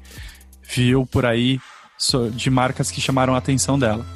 [0.73, 1.59] viu por aí
[2.35, 4.07] de marcas que chamaram a atenção dela.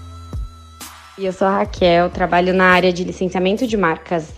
[1.18, 4.34] Eu sou a Raquel, trabalho na área de licenciamento de marcas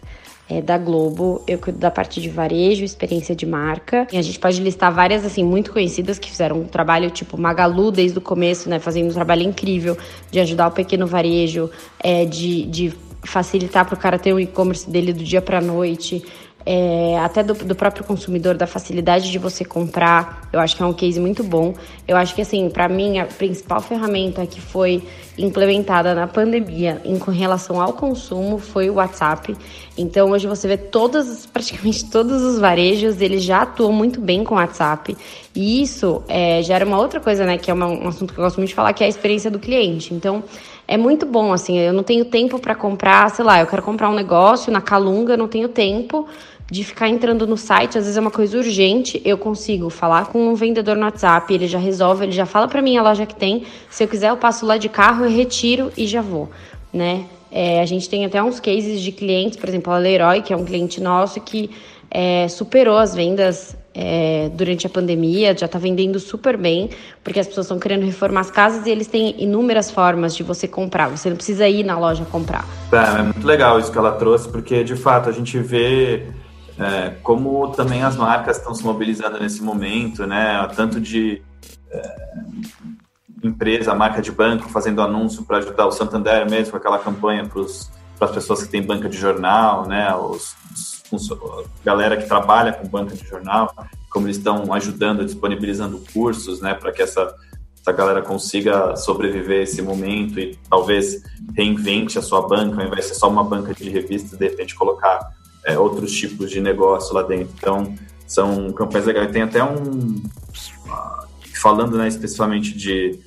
[0.50, 1.42] é, da Globo.
[1.46, 4.08] Eu cuido da parte de varejo, experiência de marca.
[4.12, 7.92] E a gente pode listar várias, assim, muito conhecidas que fizeram um trabalho tipo Magalu
[7.92, 8.80] desde o começo, né?
[8.80, 9.96] Fazendo um trabalho incrível
[10.30, 11.70] de ajudar o pequeno varejo,
[12.02, 16.24] é, de, de facilitar para o cara ter o e-commerce dele do dia para noite
[16.64, 20.48] é, até do, do, próprio consumidor, da facilidade de você comprar.
[20.52, 21.74] Eu acho que é um case muito bom.
[22.06, 25.02] Eu acho que, assim, para mim, a principal ferramenta que foi
[25.38, 29.56] implementada na pandemia em com relação ao consumo foi o WhatsApp.
[29.96, 34.54] Então, hoje você vê todas, praticamente todos os varejos, eles já atuam muito bem com
[34.54, 35.16] o WhatsApp.
[35.54, 38.44] E isso é, gera uma outra coisa, né, que é uma, um assunto que eu
[38.44, 40.12] gosto muito de falar, que é a experiência do cliente.
[40.12, 40.44] Então,
[40.86, 44.10] é muito bom, assim, eu não tenho tempo para comprar, sei lá, eu quero comprar
[44.10, 46.26] um negócio na Calunga, não tenho tempo
[46.70, 50.48] de ficar entrando no site, às vezes é uma coisa urgente, eu consigo falar com
[50.48, 53.34] um vendedor no WhatsApp, ele já resolve, ele já fala para mim a loja que
[53.34, 56.48] tem, se eu quiser eu passo lá de carro, eu retiro e já vou,
[56.92, 57.24] né?
[57.50, 60.56] É, a gente tem até uns cases de clientes, por exemplo, a Leroy, que é
[60.56, 61.70] um cliente nosso que
[62.08, 66.90] é, superou as vendas é, durante a pandemia, já está vendendo super bem,
[67.24, 70.68] porque as pessoas estão querendo reformar as casas e eles têm inúmeras formas de você
[70.68, 71.08] comprar.
[71.08, 72.64] Você não precisa ir na loja comprar.
[72.92, 76.28] É, é muito legal isso que ela trouxe, porque de fato a gente vê
[76.80, 80.66] é, como também as marcas estão se mobilizando nesse momento, né?
[80.74, 81.42] Tanto de
[81.90, 82.28] é,
[83.42, 88.34] empresa, marca de banco fazendo anúncio para ajudar o Santander mesmo aquela campanha para as
[88.34, 90.14] pessoas que têm banca de jornal, né?
[90.16, 90.56] Os,
[91.12, 91.28] os,
[91.84, 93.74] galera que trabalha com banca de jornal,
[94.08, 96.72] como eles estão ajudando, disponibilizando cursos, né?
[96.72, 97.34] Para que essa
[97.78, 101.22] essa galera consiga sobreviver esse momento e talvez
[101.56, 104.74] reinvente a sua banca, ao invés de ser só uma banca de revistas, de repente
[104.74, 105.18] colocar
[105.64, 107.54] é, outros tipos de negócio lá dentro.
[107.56, 107.94] Então,
[108.26, 109.32] são campanhas legais.
[109.32, 110.22] Tem até um.
[111.60, 113.18] Falando né, especificamente de.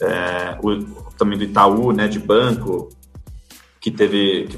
[0.00, 0.82] É, o,
[1.16, 2.88] também do Itaú, né, de banco,
[3.80, 4.48] que teve.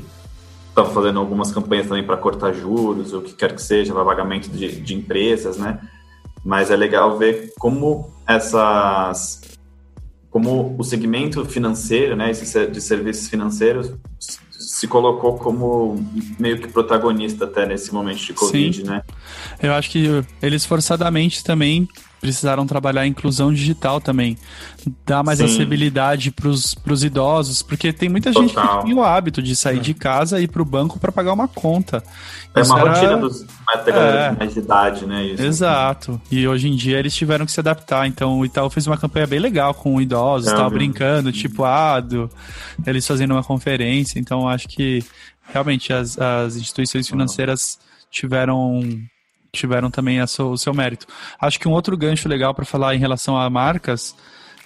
[0.68, 4.48] estava fazendo algumas campanhas também para cortar juros, o que quer que seja, para pagamento
[4.48, 5.80] de, de empresas, né?
[6.44, 9.40] Mas é legal ver como essas
[10.32, 13.92] como o segmento financeiro, né, de serviços financeiros,
[14.82, 16.04] se colocou como
[16.40, 18.82] meio que protagonista até nesse momento de Covid, Sim.
[18.82, 19.04] né?
[19.62, 21.88] Eu acho que eles forçadamente também
[22.22, 24.38] precisaram trabalhar a inclusão digital também.
[25.04, 25.44] Dar mais Sim.
[25.46, 28.48] acessibilidade para os idosos, porque tem muita Total.
[28.48, 29.80] gente que tem o hábito de sair é.
[29.80, 32.00] de casa e ir para o banco para pagar uma conta.
[32.54, 32.92] É Isso uma era...
[32.92, 33.44] rotina dos
[33.88, 34.30] é.
[34.38, 35.24] mais de idade, né?
[35.24, 35.42] Isso.
[35.42, 36.20] Exato.
[36.30, 38.06] E hoje em dia eles tiveram que se adaptar.
[38.06, 41.98] Então o Itaú fez uma campanha bem legal com idosos, estava é, brincando, tipo, ah,
[41.98, 42.30] do...
[42.86, 44.20] eles fazendo uma conferência.
[44.20, 45.04] Então acho que
[45.52, 47.80] realmente as, as instituições financeiras
[48.12, 48.80] tiveram
[49.54, 51.06] tiveram também o seu mérito.
[51.40, 54.16] Acho que um outro gancho legal para falar em relação a marcas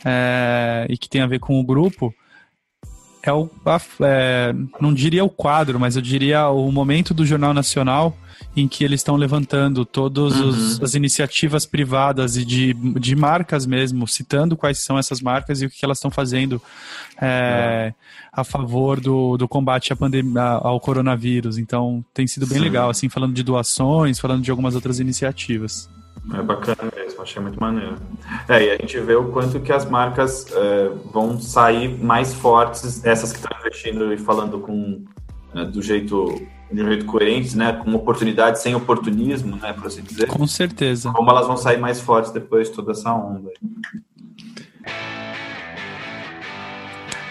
[0.05, 2.15] é, e que tem a ver com o grupo
[3.29, 7.53] é o, a, é, não diria o quadro, mas eu diria o momento do Jornal
[7.55, 8.17] Nacional
[8.57, 10.83] em que eles estão levantando todas uhum.
[10.83, 15.71] as iniciativas privadas e de, de marcas mesmo, citando quais são essas marcas e o
[15.71, 16.61] que elas estão fazendo
[17.21, 17.93] é,
[18.33, 21.59] a favor do, do combate à pandemia, ao coronavírus.
[21.59, 22.65] Então tem sido bem Sim.
[22.65, 25.89] legal, assim, falando de doações, falando de algumas outras iniciativas.
[26.35, 27.97] É bacana mesmo, achei muito maneiro.
[28.49, 33.05] É, e a gente vê o quanto que as marcas é, vão sair mais fortes,
[33.05, 35.05] essas que estão investindo e falando com
[35.55, 40.03] é, do jeito de um jeito coerente, né, com oportunidade sem oportunismo, né, por assim
[40.03, 40.27] dizer.
[40.27, 41.13] Com certeza.
[41.13, 43.51] Como elas vão sair mais fortes depois de toda essa onda.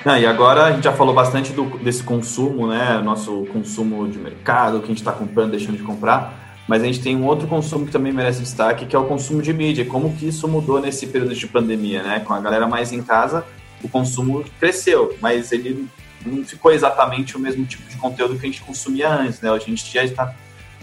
[0.06, 4.20] Ah, e agora a gente já falou bastante do, desse consumo, né, nosso consumo de
[4.20, 7.26] mercado, o que a gente está comprando, deixando de comprar mas a gente tem um
[7.26, 9.86] outro consumo que também merece destaque, que é o consumo de mídia.
[9.86, 12.20] Como que isso mudou nesse período de pandemia, né?
[12.20, 13.46] Com a galera mais em casa,
[13.84, 15.88] o consumo cresceu, mas ele
[16.26, 19.50] não ficou exatamente o mesmo tipo de conteúdo que a gente consumia antes, né?
[19.50, 20.34] A gente já está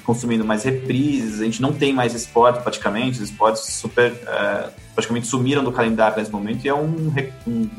[0.04, 5.26] consumindo mais reprises, a gente não tem mais esporte praticamente, os esportes super é, praticamente
[5.26, 7.12] sumiram do calendário nesse momento e é um,
[7.46, 7.70] um,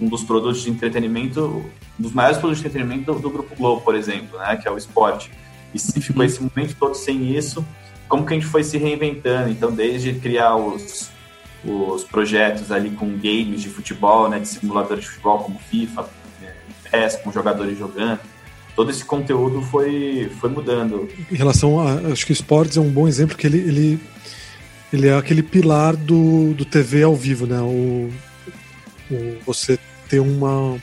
[0.00, 1.64] um, dos produtos de entretenimento,
[1.98, 4.56] um dos maiores produtos de entretenimento do, do Grupo Globo, por exemplo, né?
[4.56, 5.30] Que é o esporte.
[5.74, 7.64] E se ficou esse momento todo sem isso,
[8.08, 9.50] como que a gente foi se reinventando?
[9.50, 11.10] Então, desde criar os,
[11.64, 16.08] os projetos ali com games de futebol, né, de simuladores de futebol como FIFA,
[16.90, 18.20] PES, com jogadores jogando,
[18.74, 21.08] todo esse conteúdo foi, foi mudando.
[21.30, 22.12] Em relação a.
[22.12, 24.00] Acho que esportes é um bom exemplo que ele, ele,
[24.92, 27.60] ele é aquele pilar do, do TV ao vivo, né?
[27.60, 28.10] O,
[29.10, 29.78] o, você
[30.08, 30.76] ter uma,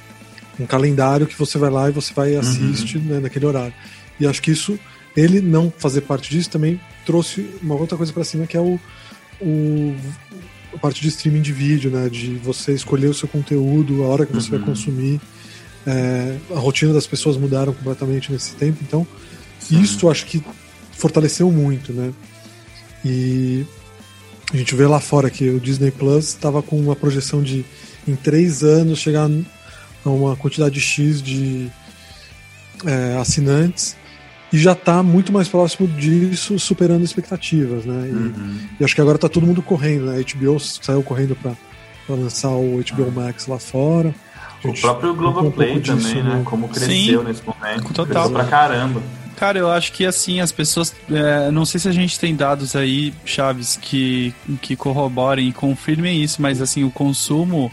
[0.60, 3.04] um calendário que você vai lá e você vai e assiste uhum.
[3.04, 3.74] né, naquele horário.
[4.20, 4.80] E acho que isso,
[5.16, 8.80] ele não fazer parte disso também trouxe uma outra coisa para cima que é o,
[9.42, 9.96] o
[10.74, 12.10] a parte de streaming de vídeo, né?
[12.10, 14.58] De você escolher o seu conteúdo, a hora que você uhum.
[14.58, 15.22] vai consumir.
[15.86, 19.08] É, a rotina das pessoas mudaram completamente nesse tempo, então
[19.58, 19.80] Sim.
[19.82, 20.44] isso acho que
[20.92, 22.12] fortaleceu muito, né?
[23.06, 23.66] E
[24.54, 27.66] a gente vê lá fora que o Disney Plus estava com uma projeção de
[28.06, 29.30] em três anos chegar
[30.06, 31.70] a uma quantidade X de
[32.86, 33.96] é, assinantes
[34.52, 38.08] e já está muito mais próximo disso, superando expectativas, né?
[38.08, 38.58] E, uhum.
[38.80, 40.20] e acho que agora está todo mundo correndo, né?
[40.20, 41.54] A HBO saiu correndo para
[42.08, 44.14] lançar o HBO Max lá fora.
[44.64, 46.36] O próprio Globoplay um também, disso, né?
[46.36, 46.42] né?
[46.46, 47.94] Como cresceu Sim, nesse momento.
[47.94, 48.06] Total.
[48.06, 49.02] Cresceu pra caramba.
[49.36, 50.96] Cara, eu acho que assim, as pessoas.
[51.12, 56.24] É, não sei se a gente tem dados aí, Chaves, que, que corroborem e confirmem
[56.24, 57.72] isso, mas assim, o consumo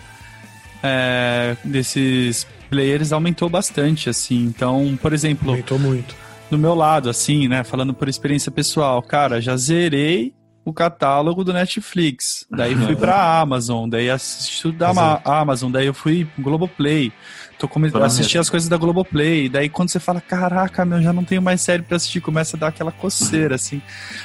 [0.82, 4.44] é, desses players aumentou bastante, assim.
[4.44, 5.50] Então, por exemplo.
[5.50, 7.64] Aumentou muito do meu lado, assim, né?
[7.64, 9.02] Falando por experiência pessoal.
[9.02, 12.46] Cara, já zerei o catálogo do Netflix.
[12.50, 17.12] Daí fui pra Amazon, daí assisti da Amazon, daí eu fui Globoplay.
[17.58, 17.90] Tô come...
[18.02, 19.48] assisti as coisas da Globoplay.
[19.48, 22.60] Daí quando você fala, caraca, meu, já não tenho mais série pra assistir, começa a
[22.60, 23.80] dar aquela coceira, assim.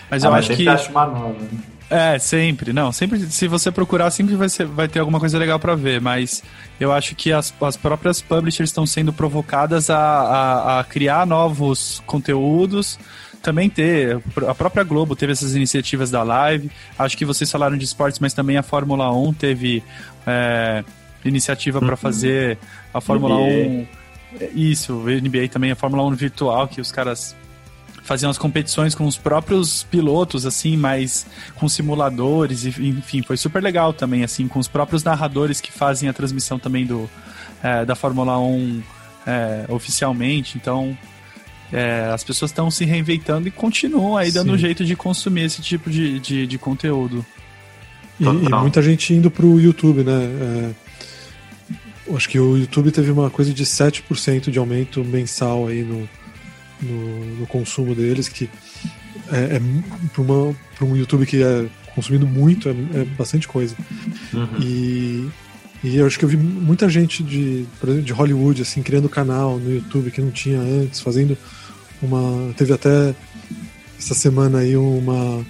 [0.10, 0.68] Mas ah, eu mas acho que.
[0.68, 1.60] Acho uma nova, né?
[1.90, 2.72] É, sempre.
[2.72, 3.20] Não, sempre.
[3.20, 6.00] Se você procurar, sempre vai, ser, vai ter alguma coisa legal para ver.
[6.00, 6.44] Mas
[6.80, 12.02] eu acho que as, as próprias publishers estão sendo provocadas a, a, a, criar novos
[12.06, 13.00] conteúdos.
[13.42, 14.22] Também ter.
[14.48, 16.70] A própria Globo teve essas iniciativas da live.
[16.98, 19.84] Acho que vocês falaram de esportes, mas também a Fórmula 1 teve
[20.28, 20.84] é,
[21.26, 21.98] iniciativa para uhum.
[21.98, 22.58] fazer
[22.94, 23.88] a Fórmula NBA.
[23.88, 23.88] 1.
[24.54, 27.36] Isso, o NBA também, a Fórmula 1 virtual, que os caras
[28.10, 33.94] faziam as competições com os próprios pilotos, assim, mas com simuladores, enfim, foi super legal
[33.94, 37.08] também, assim, com os próprios narradores que fazem a transmissão também do,
[37.62, 38.82] é, da Fórmula 1
[39.28, 40.98] é, oficialmente, então
[41.72, 45.62] é, as pessoas estão se reinventando e continuam aí dando um jeito de consumir esse
[45.62, 47.24] tipo de, de, de conteúdo.
[48.20, 50.74] E, e, muita gente indo pro YouTube, né?
[52.10, 56.10] É, acho que o YouTube teve uma coisa de 7% de aumento mensal aí no,
[56.82, 58.50] no, no consumo deles, que
[59.32, 59.62] é, é
[60.14, 63.76] para um YouTube que é consumido muito, é, é bastante coisa.
[64.34, 64.62] Uhum.
[64.62, 65.30] E,
[65.84, 67.66] e eu acho que eu vi muita gente de,
[68.04, 71.38] de Hollywood, assim, criando canal no YouTube que não tinha antes, fazendo
[72.02, 72.54] uma.
[72.54, 73.14] Teve até
[73.98, 75.46] essa semana aí uma.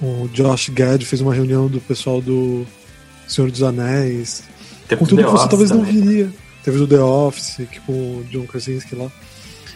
[0.00, 2.66] O Josh Gad fez uma reunião do pessoal do
[3.26, 4.42] Senhor dos Anéis.
[4.86, 5.94] Teve conteúdo que você talvez também.
[5.94, 6.30] não viria.
[6.62, 9.10] Teve do The Office, que, com o John Krasinski lá.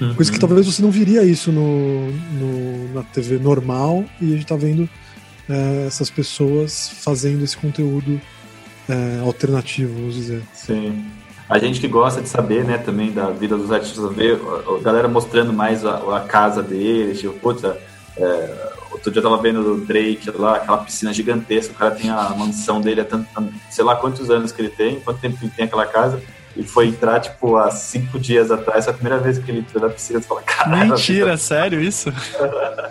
[0.00, 0.14] Uhum.
[0.14, 4.46] Coisa que talvez você não viria isso no, no na TV normal e a gente
[4.46, 4.88] tá vendo
[5.48, 8.20] é, essas pessoas fazendo esse conteúdo
[8.88, 10.42] é, alternativo, vamos dizer.
[10.54, 11.04] Sim.
[11.48, 15.08] A gente que gosta de saber, né, também da vida dos artistas, ver a galera
[15.08, 17.76] mostrando mais a, a casa deles, tipo, puta,
[18.16, 22.08] é, outro dia eu tava vendo o Drake lá, aquela piscina gigantesca, o cara tem
[22.08, 23.26] a mansão dele há tanto,
[23.68, 26.22] sei lá quantos anos que ele tem, quanto tempo ele tem aquela casa,
[26.60, 29.88] e foi entrar, tipo, há cinco dias atrás, a primeira vez que ele entrou na
[29.88, 30.90] piscina, você fala, caralho.
[30.90, 32.12] Mentira, sério isso?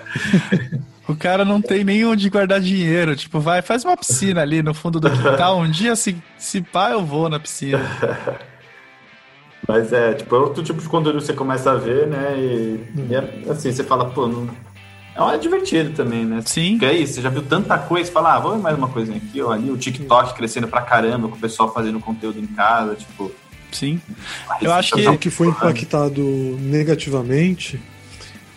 [1.08, 3.16] o cara não tem nem onde guardar dinheiro.
[3.16, 5.60] Tipo, vai, faz uma piscina ali no fundo do quintal.
[5.60, 7.80] Um dia, se, se pá, eu vou na piscina.
[9.68, 12.34] Mas é, tipo, é outro tipo de conteúdo que você começa a ver, né?
[12.40, 14.50] E, e é, assim, você fala, pô, não,
[15.32, 16.42] é divertido também, né?
[16.44, 16.72] Sim.
[16.72, 19.18] Porque é isso, você já viu tanta coisa, fala, ah, vamos ver mais uma coisinha
[19.18, 22.96] aqui, ó, ali o TikTok crescendo pra caramba, com o pessoal fazendo conteúdo em casa,
[22.96, 23.32] tipo.
[23.72, 24.02] Sim.
[24.62, 25.08] Eu acho que.
[25.08, 26.24] O que foi impactado
[26.62, 27.80] negativamente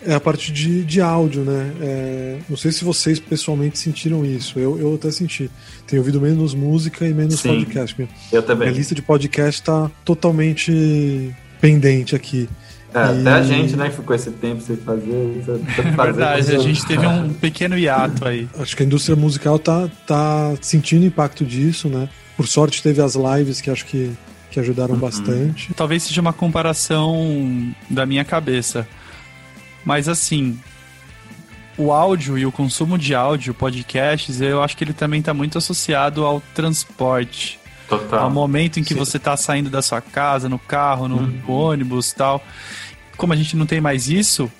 [0.05, 1.71] é a parte de, de áudio, né?
[1.81, 4.59] É, não sei se vocês pessoalmente sentiram isso.
[4.59, 5.49] Eu, eu até senti.
[5.87, 8.09] Tenho ouvido menos música e menos Sim, podcast.
[8.31, 8.67] eu também.
[8.67, 12.49] A lista de podcast está totalmente pendente aqui.
[12.93, 13.21] É, e...
[13.21, 15.43] Até a gente, né, que ficou esse tempo sem fazer.
[15.75, 18.47] Sem fazer Verdade, a gente teve um pequeno hiato aí.
[18.59, 22.09] Acho que a indústria musical tá, tá sentindo o impacto disso, né?
[22.35, 24.11] Por sorte teve as lives que acho que
[24.53, 24.99] que ajudaram uhum.
[24.99, 25.73] bastante.
[25.73, 28.87] Talvez seja uma comparação da minha cabeça.
[29.83, 30.59] Mas assim,
[31.75, 35.57] o áudio e o consumo de áudio, podcasts, eu acho que ele também está muito
[35.57, 37.59] associado ao transporte.
[37.89, 38.25] Total.
[38.25, 38.99] Ao momento em que Sim.
[38.99, 41.41] você está saindo da sua casa, no carro, no uhum.
[41.47, 42.41] ônibus tal.
[43.17, 44.51] Como a gente não tem mais isso,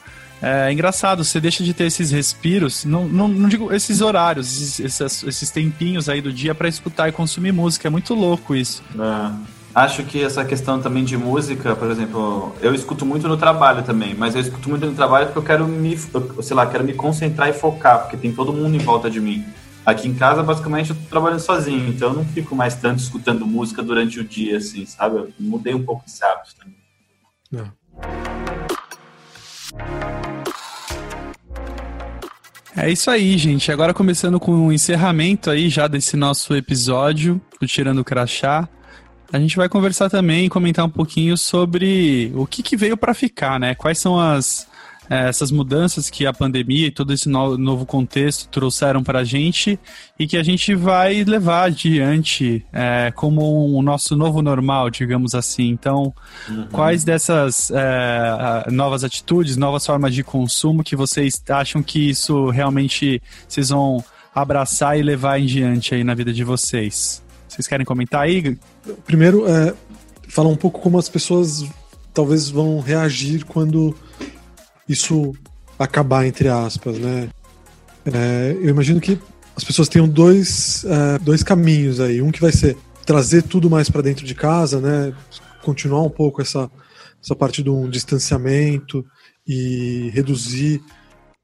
[0.42, 4.80] é engraçado, você deixa de ter esses respiros, não, não, não digo esses horários, esses,
[4.80, 7.88] esses, esses tempinhos aí do dia para escutar e consumir música.
[7.88, 8.84] É muito louco isso.
[8.94, 9.54] É.
[9.74, 14.14] acho que essa questão também de música, por exemplo, eu escuto muito no trabalho também,
[14.14, 17.50] mas eu escuto muito no trabalho porque eu quero me, sei lá, quero me concentrar
[17.50, 19.44] e focar, porque tem todo mundo em volta de mim.
[19.86, 23.46] Aqui em casa, basicamente, eu tô trabalhando sozinho, então eu não fico mais tanto escutando
[23.46, 25.18] música durante o dia, assim, sabe?
[25.18, 26.78] Eu mudei um pouco esse hábito também.
[27.56, 27.84] É.
[32.76, 33.72] É isso aí, gente.
[33.72, 38.68] Agora começando com o encerramento aí já desse nosso episódio do Tirando o Crachá.
[39.34, 43.16] A gente vai conversar também e comentar um pouquinho sobre o que, que veio para
[43.16, 43.74] ficar, né?
[43.74, 44.68] Quais são as,
[45.10, 49.24] é, essas mudanças que a pandemia e todo esse no, novo contexto trouxeram para a
[49.24, 49.80] gente
[50.20, 55.34] e que a gente vai levar adiante é, como o um nosso novo normal, digamos
[55.34, 55.68] assim.
[55.68, 56.14] Então,
[56.48, 56.68] uhum.
[56.72, 63.20] quais dessas é, novas atitudes, novas formas de consumo que vocês acham que isso realmente
[63.48, 67.23] vocês vão abraçar e levar em diante aí na vida de vocês?
[67.54, 68.58] Vocês querem comentar aí?
[69.06, 69.76] Primeiro, é,
[70.28, 71.64] falar um pouco como as pessoas
[72.12, 73.96] talvez vão reagir quando
[74.90, 75.34] isso
[75.78, 77.30] acabar, entre aspas, né?
[78.12, 79.20] É, eu imagino que
[79.56, 82.24] as pessoas tenham dois, é, dois caminhos aí.
[82.24, 85.14] Um que vai ser trazer tudo mais para dentro de casa, né?
[85.62, 86.72] Continuar um pouco essa,
[87.24, 89.06] essa parte de um distanciamento
[89.48, 90.82] e reduzir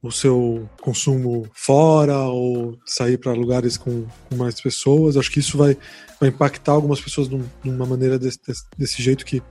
[0.02, 5.18] o seu consumo fora ou sair para lugares com, com, mais pessoas.
[5.18, 5.78] Acho que isso vai,
[6.20, 7.36] vai impactar algumas pessoas de
[7.66, 8.40] uma maneira desse,
[8.78, 9.44] desse jeito que,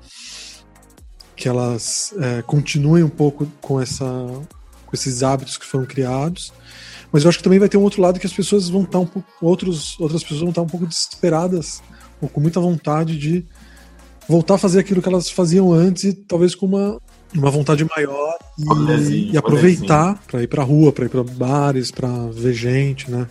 [1.36, 6.52] que elas é, continuem um pouco com, essa, com esses hábitos que foram criados.
[7.12, 8.98] Mas eu acho que também vai ter um outro lado que as pessoas vão estar
[8.98, 9.28] um pouco.
[9.42, 11.82] Outros, outras pessoas vão estar um pouco desesperadas
[12.20, 13.44] ou com muita vontade de
[14.26, 17.00] voltar a fazer aquilo que elas faziam antes e talvez com uma,
[17.34, 22.08] uma vontade maior e, e aproveitar para ir para rua, para ir para bares, para
[22.32, 23.26] ver gente, né?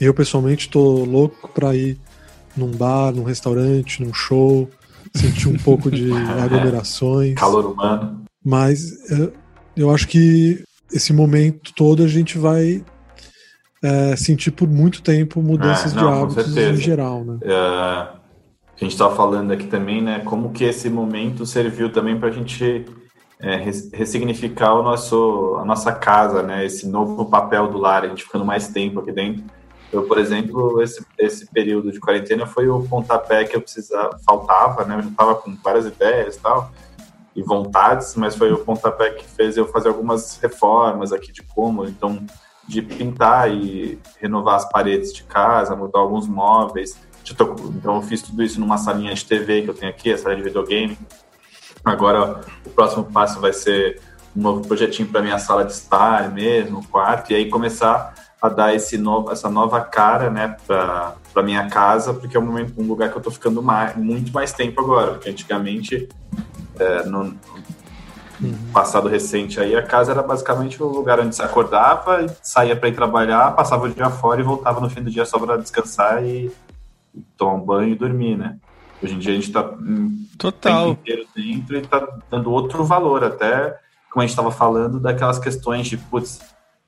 [0.00, 1.98] Eu pessoalmente tô louco para ir
[2.56, 4.68] num bar, num restaurante, num show,
[5.14, 6.10] sentir um pouco de
[6.42, 7.34] aglomerações.
[7.34, 8.24] Calor humano.
[8.44, 9.32] Mas eu,
[9.76, 12.84] eu acho que esse momento todo a gente vai
[13.82, 17.38] é, sentir por muito tempo mudanças é, não, de hábitos em geral, né?
[17.42, 18.20] É, a
[18.76, 20.20] gente estava falando aqui também, né?
[20.24, 22.84] Como que esse momento serviu também para a gente
[23.40, 26.64] é, ressignificar o nosso, a nossa casa, né?
[26.64, 29.44] Esse novo papel do lar, a gente ficando mais tempo aqui dentro.
[29.92, 34.84] Eu, por exemplo, esse, esse período de quarentena foi o pontapé que eu precisava, faltava,
[34.84, 34.96] né?
[34.96, 36.70] Eu estava com várias ideias e tal,
[37.34, 41.90] e vontades, mas foi o pontapé que fez eu fazer algumas reformas aqui de cômodo,
[41.90, 42.24] então
[42.66, 46.98] de pintar e renovar as paredes de casa, mudar alguns móveis.
[47.30, 50.36] Então eu fiz tudo isso numa salinha de TV que eu tenho aqui, a sala
[50.36, 50.98] de videogame.
[51.84, 54.00] Agora o próximo passo vai ser
[54.34, 58.74] um novo projetinho para minha sala de estar mesmo, quarto, e aí começar a dar
[58.74, 63.08] esse novo, essa nova cara, né, para minha casa, porque é um, momento, um lugar
[63.10, 66.08] que eu estou ficando mais, muito mais tempo agora, porque antigamente,
[66.78, 67.34] é, no
[68.40, 68.58] uhum.
[68.72, 72.94] passado recente aí, a casa era basicamente o lugar onde se acordava, saía para ir
[72.94, 76.50] trabalhar, passava o dia fora e voltava no fim do dia só para descansar e,
[77.14, 78.58] e tomar um banho e dormir, né?
[79.02, 79.74] Hoje em dia a gente está
[80.38, 83.78] total inteiro dentro e está dando outro valor, até
[84.10, 86.40] como a gente estava falando daquelas questões de putz,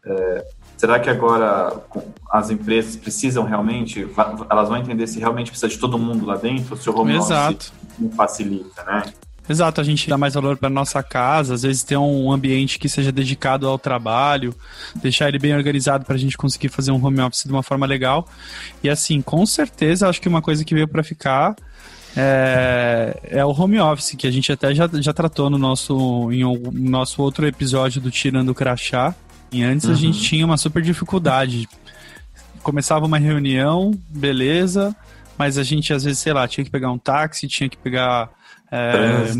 [0.05, 1.83] é, será que agora
[2.31, 4.09] as empresas precisam realmente,
[4.49, 7.73] elas vão entender se realmente precisa de todo mundo lá dentro, se o home Exato.
[7.99, 9.03] não facilita, né?
[9.49, 12.89] Exato, a gente dá mais valor para nossa casa, às vezes ter um ambiente que
[12.89, 14.55] seja dedicado ao trabalho,
[14.97, 17.87] deixar ele bem organizado para a gente conseguir fazer um home office de uma forma
[17.87, 18.29] legal.
[18.83, 21.55] E assim, com certeza, acho que uma coisa que veio para ficar
[22.17, 26.45] é, é, o home office, que a gente até já, já tratou no nosso, em
[26.45, 29.15] um, no nosso outro episódio do Tirando o Crachá.
[29.53, 29.93] E antes uhum.
[29.93, 31.69] a gente tinha uma super dificuldade.
[32.63, 34.97] Começava uma reunião, beleza,
[35.37, 38.31] mas a gente às vezes, sei lá, tinha que pegar um táxi, tinha que pegar.
[38.73, 39.33] É,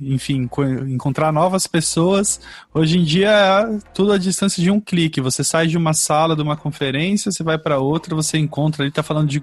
[0.00, 0.48] enfim,
[0.88, 2.40] encontrar novas pessoas.
[2.72, 5.20] Hoje em dia é tudo à distância de um clique.
[5.20, 8.90] Você sai de uma sala, de uma conferência, você vai para outra, você encontra ali,
[8.90, 9.42] está falando de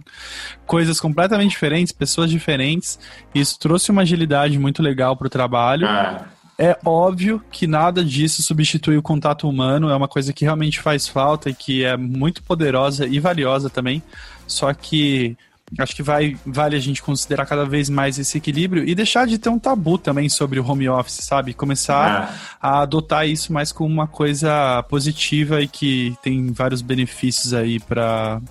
[0.65, 2.99] coisas completamente diferentes, pessoas diferentes.
[3.33, 5.87] Isso trouxe uma agilidade muito legal para o trabalho.
[5.87, 6.25] É.
[6.57, 11.07] é óbvio que nada disso substitui o contato humano, é uma coisa que realmente faz
[11.07, 14.01] falta e que é muito poderosa e valiosa também.
[14.47, 15.37] Só que
[15.77, 19.37] Acho que vai, vale a gente considerar cada vez mais esse equilíbrio e deixar de
[19.37, 21.53] ter um tabu também sobre o home office, sabe?
[21.53, 22.35] Começar é.
[22.61, 28.41] a adotar isso mais como uma coisa positiva e que tem vários benefícios aí para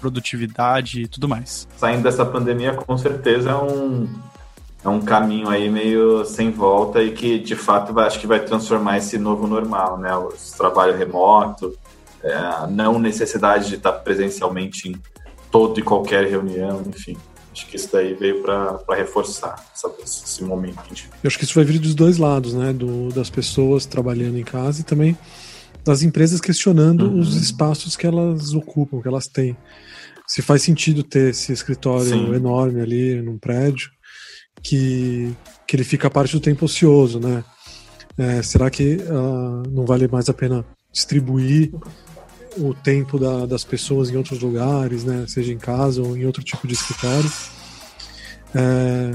[0.00, 1.66] produtividade e tudo mais.
[1.76, 4.08] Saindo dessa pandemia, com certeza é um,
[4.84, 8.40] é um caminho aí meio sem volta e que de fato vai, acho que vai
[8.40, 10.14] transformar esse novo normal, né?
[10.14, 11.76] O trabalho remoto,
[12.22, 14.96] é, a não necessidade de estar presencialmente em
[15.56, 17.16] toda e qualquer reunião, enfim.
[17.50, 20.78] Acho que isso daí veio para reforçar essa, esse momento.
[21.24, 22.74] Eu acho que isso vai vir dos dois lados, né?
[22.74, 25.16] Do, das pessoas trabalhando em casa e também
[25.82, 27.20] das empresas questionando uhum.
[27.20, 29.56] os espaços que elas ocupam, que elas têm.
[30.26, 32.34] Se faz sentido ter esse escritório Sim.
[32.34, 33.88] enorme ali num prédio,
[34.62, 35.32] que,
[35.66, 37.42] que ele fica parte do tempo ocioso, né?
[38.18, 41.70] É, será que uh, não vale mais a pena distribuir
[42.58, 45.24] o tempo da, das pessoas em outros lugares, né?
[45.28, 47.30] Seja em casa ou em outro tipo de escritório.
[48.54, 49.14] É,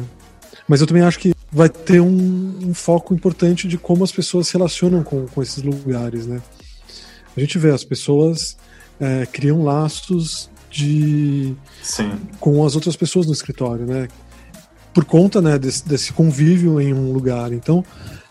[0.68, 4.48] mas eu também acho que vai ter um, um, foco importante de como as pessoas
[4.48, 6.42] se relacionam com, com esses lugares, né?
[7.36, 8.58] A gente vê as pessoas
[9.00, 12.12] é, criam laços de Sim.
[12.39, 14.08] com as outras pessoas no escritório, né?
[14.94, 17.52] Por conta né, desse, desse convívio em um lugar.
[17.52, 17.84] Então,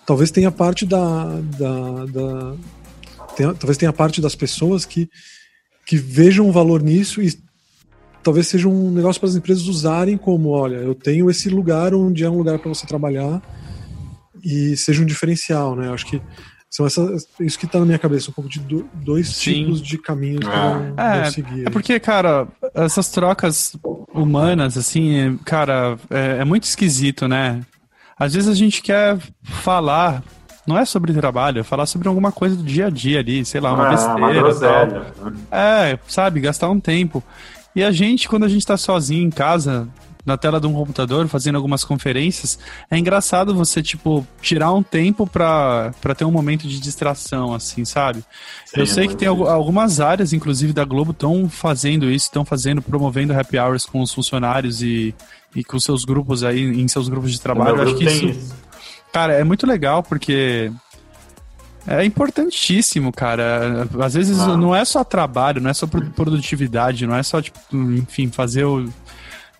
[0.06, 2.54] talvez tenha parte da, da, da
[3.40, 5.08] tem, talvez tenha parte das pessoas que,
[5.86, 7.32] que vejam o valor nisso e
[8.22, 12.24] talvez seja um negócio para as empresas usarem como, olha, eu tenho esse lugar onde
[12.24, 13.40] é um lugar para você trabalhar
[14.44, 15.88] e seja um diferencial, né?
[15.88, 16.20] Eu acho que
[16.68, 19.64] são essas, isso que está na minha cabeça, um pouco de do, dois Sim.
[19.64, 20.44] tipos de caminhos
[20.96, 21.26] é.
[21.26, 21.66] é, seguir.
[21.66, 23.76] É porque, cara, essas trocas
[24.14, 27.62] humanas, assim, cara, é, é muito esquisito, né?
[28.18, 30.22] Às vezes a gente quer falar
[30.70, 33.60] não é sobre trabalho, é falar sobre alguma coisa do dia a dia ali, sei
[33.60, 34.16] lá, uma ah, besteira.
[34.16, 34.30] Uma
[35.50, 37.22] é, sabe, gastar um tempo.
[37.74, 39.88] E a gente, quando a gente tá sozinho em casa,
[40.24, 42.58] na tela de um computador, fazendo algumas conferências,
[42.90, 47.84] é engraçado você, tipo, tirar um tempo pra, pra ter um momento de distração, assim,
[47.84, 48.24] sabe?
[48.66, 52.82] Sim, Eu sei que tem algumas áreas, inclusive da Globo, estão fazendo isso, estão fazendo,
[52.82, 55.14] promovendo happy hours com os funcionários e,
[55.54, 57.76] e com seus grupos aí, em seus grupos de trabalho.
[57.76, 58.59] Eu acho que isso, isso
[59.12, 60.70] Cara, é muito legal porque
[61.86, 63.88] é importantíssimo, cara.
[64.00, 64.56] Às vezes ah.
[64.56, 68.88] não é só trabalho, não é só produtividade, não é só, tipo, enfim, fazer o,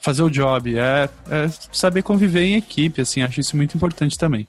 [0.01, 0.79] fazer o job.
[0.79, 3.23] É, é saber conviver em equipe, assim.
[3.23, 4.47] Acho isso muito importante também.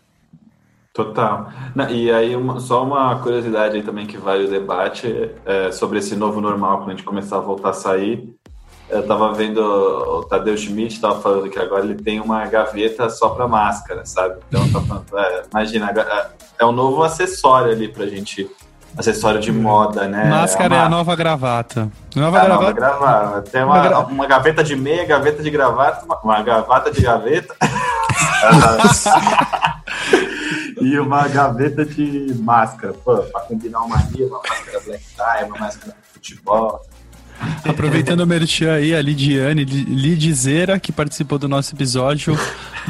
[0.93, 1.49] Total.
[1.89, 6.17] e aí, uma, só uma curiosidade aí também que vale o debate é, sobre esse
[6.17, 8.35] novo normal, quando a gente começar a voltar a sair.
[8.91, 13.29] Eu tava vendo o Tadeu Schmidt tava falando que agora ele tem uma gaveta só
[13.29, 14.35] para máscara, sabe?
[14.49, 16.27] Então, tá falando, é, imagina, é,
[16.59, 18.49] é um novo acessório ali pra gente
[18.97, 20.25] acessório de moda, né?
[20.25, 21.89] Máscara é, a, é a nova gravata.
[22.15, 22.61] Nova é gravata.
[22.61, 23.41] Nova gravata.
[23.43, 23.99] Tem uma, uma, gra...
[23.99, 27.55] uma, gaveta de meia, gaveta de gravata, uma, uma gravata de gaveta.
[30.81, 35.57] e uma gaveta de máscara, pô, pra combinar uma ali, uma máscara black tie, uma
[35.57, 36.81] máscara de futebol.
[37.65, 42.37] Aproveitando o merchan aí, a Lidiane Lidizeira, que participou do nosso episódio,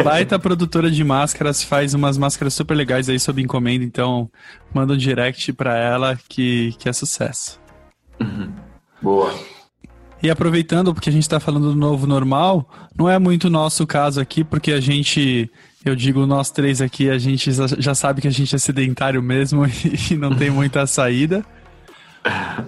[0.04, 4.30] baita produtora de máscaras, faz umas máscaras super legais aí sob encomenda, então
[4.74, 7.60] manda um direct pra ela que, que é sucesso.
[8.20, 8.52] Uhum.
[9.02, 9.34] Boa.
[10.22, 14.22] E aproveitando, porque a gente está falando do novo normal, não é muito nosso caso
[14.22, 15.50] aqui, porque a gente,
[15.84, 19.66] eu digo nós três aqui, a gente já sabe que a gente é sedentário mesmo
[20.12, 21.44] e não tem muita saída.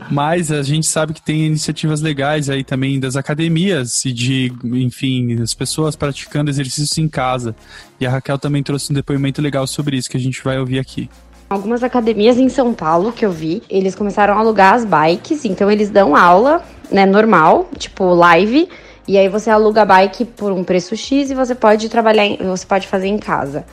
[0.10, 5.42] Mas a gente sabe que tem iniciativas legais aí também das academias e de, enfim,
[5.42, 7.56] as pessoas praticando exercícios em casa.
[8.00, 10.80] E a Raquel também trouxe um depoimento legal sobre isso que a gente vai ouvir
[10.80, 11.10] aqui.
[11.50, 15.70] Algumas academias em São Paulo que eu vi, eles começaram a alugar as bikes, então
[15.70, 18.68] eles dão aula, né, normal, tipo live,
[19.08, 22.38] e aí você aluga a bike por um preço X e você pode trabalhar, em,
[22.38, 23.66] você pode fazer em casa.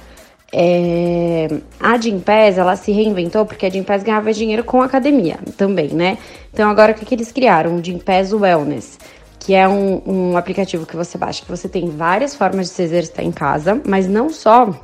[0.53, 1.49] É,
[1.79, 6.19] a Gimpass, ela se reinventou porque a Gimpass ganhava dinheiro com academia também, né?
[6.53, 7.77] Então agora o que, que eles criaram?
[7.77, 8.99] O Gimpass Wellness,
[9.39, 12.83] que é um, um aplicativo que você baixa, que você tem várias formas de se
[12.83, 14.75] exercitar em casa, mas não só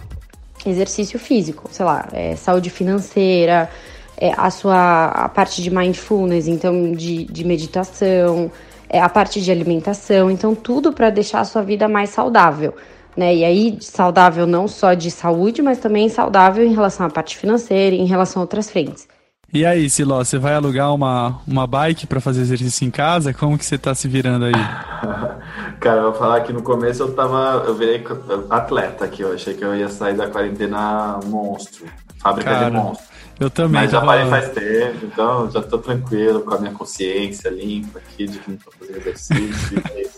[0.64, 3.68] exercício físico, sei lá, é, saúde financeira,
[4.16, 8.50] é, a sua a parte de mindfulness, então de, de meditação,
[8.88, 12.72] é, a parte de alimentação, então tudo para deixar a sua vida mais saudável
[13.16, 13.34] né?
[13.34, 17.96] E aí, saudável não só de saúde, mas também saudável em relação à parte financeira
[17.96, 19.08] e em relação a outras frentes.
[19.52, 23.32] E aí, Siló, você vai alugar uma, uma bike para fazer exercício em casa?
[23.32, 24.52] Como que você tá se virando aí?
[25.80, 27.64] Cara, eu vou falar que no começo eu tava.
[27.66, 28.04] Eu virei
[28.50, 31.86] atleta aqui, eu achei que eu ia sair da quarentena monstro.
[32.18, 33.06] Fábrica Cara, de monstro.
[33.38, 33.82] Eu também.
[33.82, 38.26] Mas já parei faz tempo, então já tô tranquilo com a minha consciência limpa aqui
[38.26, 39.82] de que não tô fazendo exercício.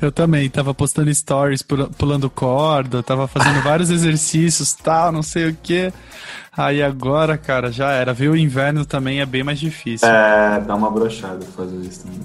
[0.00, 5.56] Eu também, tava postando stories pulando corda, tava fazendo vários exercícios, tal, não sei o
[5.60, 5.92] que.
[6.56, 8.12] Aí agora, cara, já era.
[8.12, 10.08] Ver o inverno também é bem mais difícil.
[10.08, 12.20] É, dá uma brochada fazer isso também.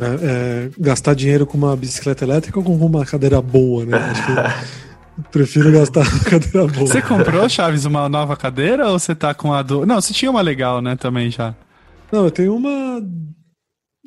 [0.00, 3.96] É, é, gastar dinheiro com uma bicicleta elétrica ou com uma cadeira boa, né?
[3.96, 6.86] Acho que prefiro gastar com cadeira boa.
[6.86, 9.84] Você comprou, Chaves, uma nova cadeira ou você tá com a do.
[9.84, 11.54] Não, você tinha uma legal, né, também já.
[12.12, 13.02] Não, eu tenho uma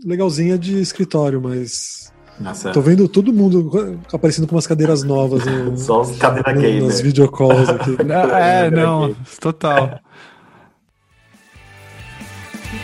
[0.05, 2.10] legalzinha de escritório, mas
[2.41, 2.71] Nossa.
[2.71, 5.45] Tô vendo todo mundo aparecendo com umas cadeiras novas.
[5.45, 6.17] No, Só os.
[6.17, 7.97] Nas videocalls aqui.
[8.33, 9.99] é, não, total.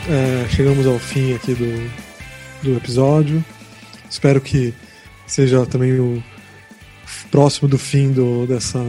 [0.09, 1.91] É, chegamos ao fim aqui do,
[2.63, 3.43] do episódio.
[4.09, 4.73] Espero que
[5.25, 6.23] seja também o
[7.31, 8.79] próximo do fim do, dessa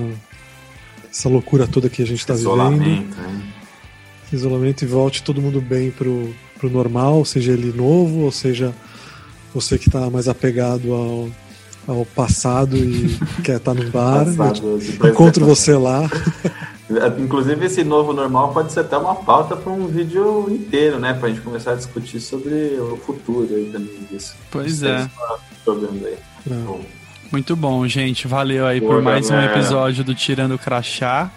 [1.11, 2.79] essa loucura toda que a gente está vivendo.
[2.79, 3.05] Né?
[4.33, 8.75] Isolamento e volte todo mundo bem pro, pro normal, seja ele novo, ou seja
[9.55, 11.29] você que está mais apegado ao,
[11.87, 14.25] ao passado e quer estar tá no bar.
[14.25, 16.09] Passado, encontro você lá.
[17.19, 21.13] Inclusive, esse novo normal pode ser até uma pauta para um vídeo inteiro, né?
[21.13, 24.35] Para a gente começar a discutir sobre o futuro aí também disso.
[24.51, 24.97] Pois é.
[25.67, 26.19] Aí.
[26.65, 26.81] Bom.
[27.31, 28.27] Muito bom, gente.
[28.27, 29.53] Valeu aí Boa, por mais galera.
[29.53, 31.31] um episódio do Tirando o Crachá.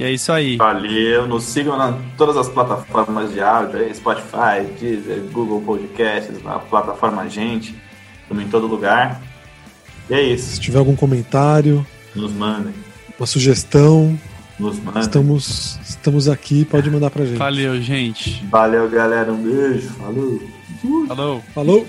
[0.00, 0.56] E é isso aí.
[0.56, 1.28] Valeu.
[1.28, 7.74] Nos sigam em todas as plataformas de áudio, Spotify, Deezer, Google Podcasts, na plataforma Gente.
[8.22, 9.20] Estamos em todo lugar.
[10.08, 10.54] E é isso.
[10.54, 11.86] Se tiver algum comentário,
[12.16, 12.72] nos mandem.
[13.18, 14.18] Uma sugestão,
[14.58, 15.02] nos mandem.
[15.02, 17.36] Estamos, estamos aqui, pode mandar pra gente.
[17.36, 18.42] Valeu, gente.
[18.46, 19.30] Valeu, galera.
[19.30, 19.90] Um beijo.
[19.90, 20.40] Falou.
[21.08, 21.44] Falou.
[21.54, 21.86] Falou.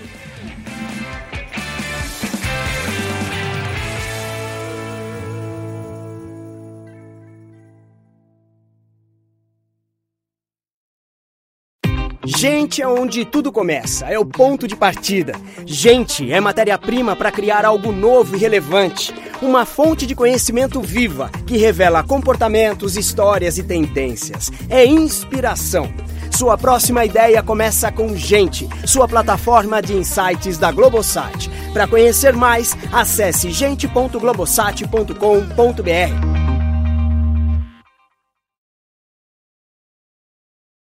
[12.42, 15.34] Gente é onde tudo começa, é o ponto de partida.
[15.64, 19.14] Gente é matéria-prima para criar algo novo e relevante.
[19.44, 24.52] Uma fonte de conhecimento viva que revela comportamentos, histórias e tendências.
[24.72, 25.88] É inspiração.
[26.32, 31.48] Sua próxima ideia começa com Gente, sua plataforma de insights da Globosat.
[31.72, 36.41] Para conhecer mais, acesse gente.globosat.com.br.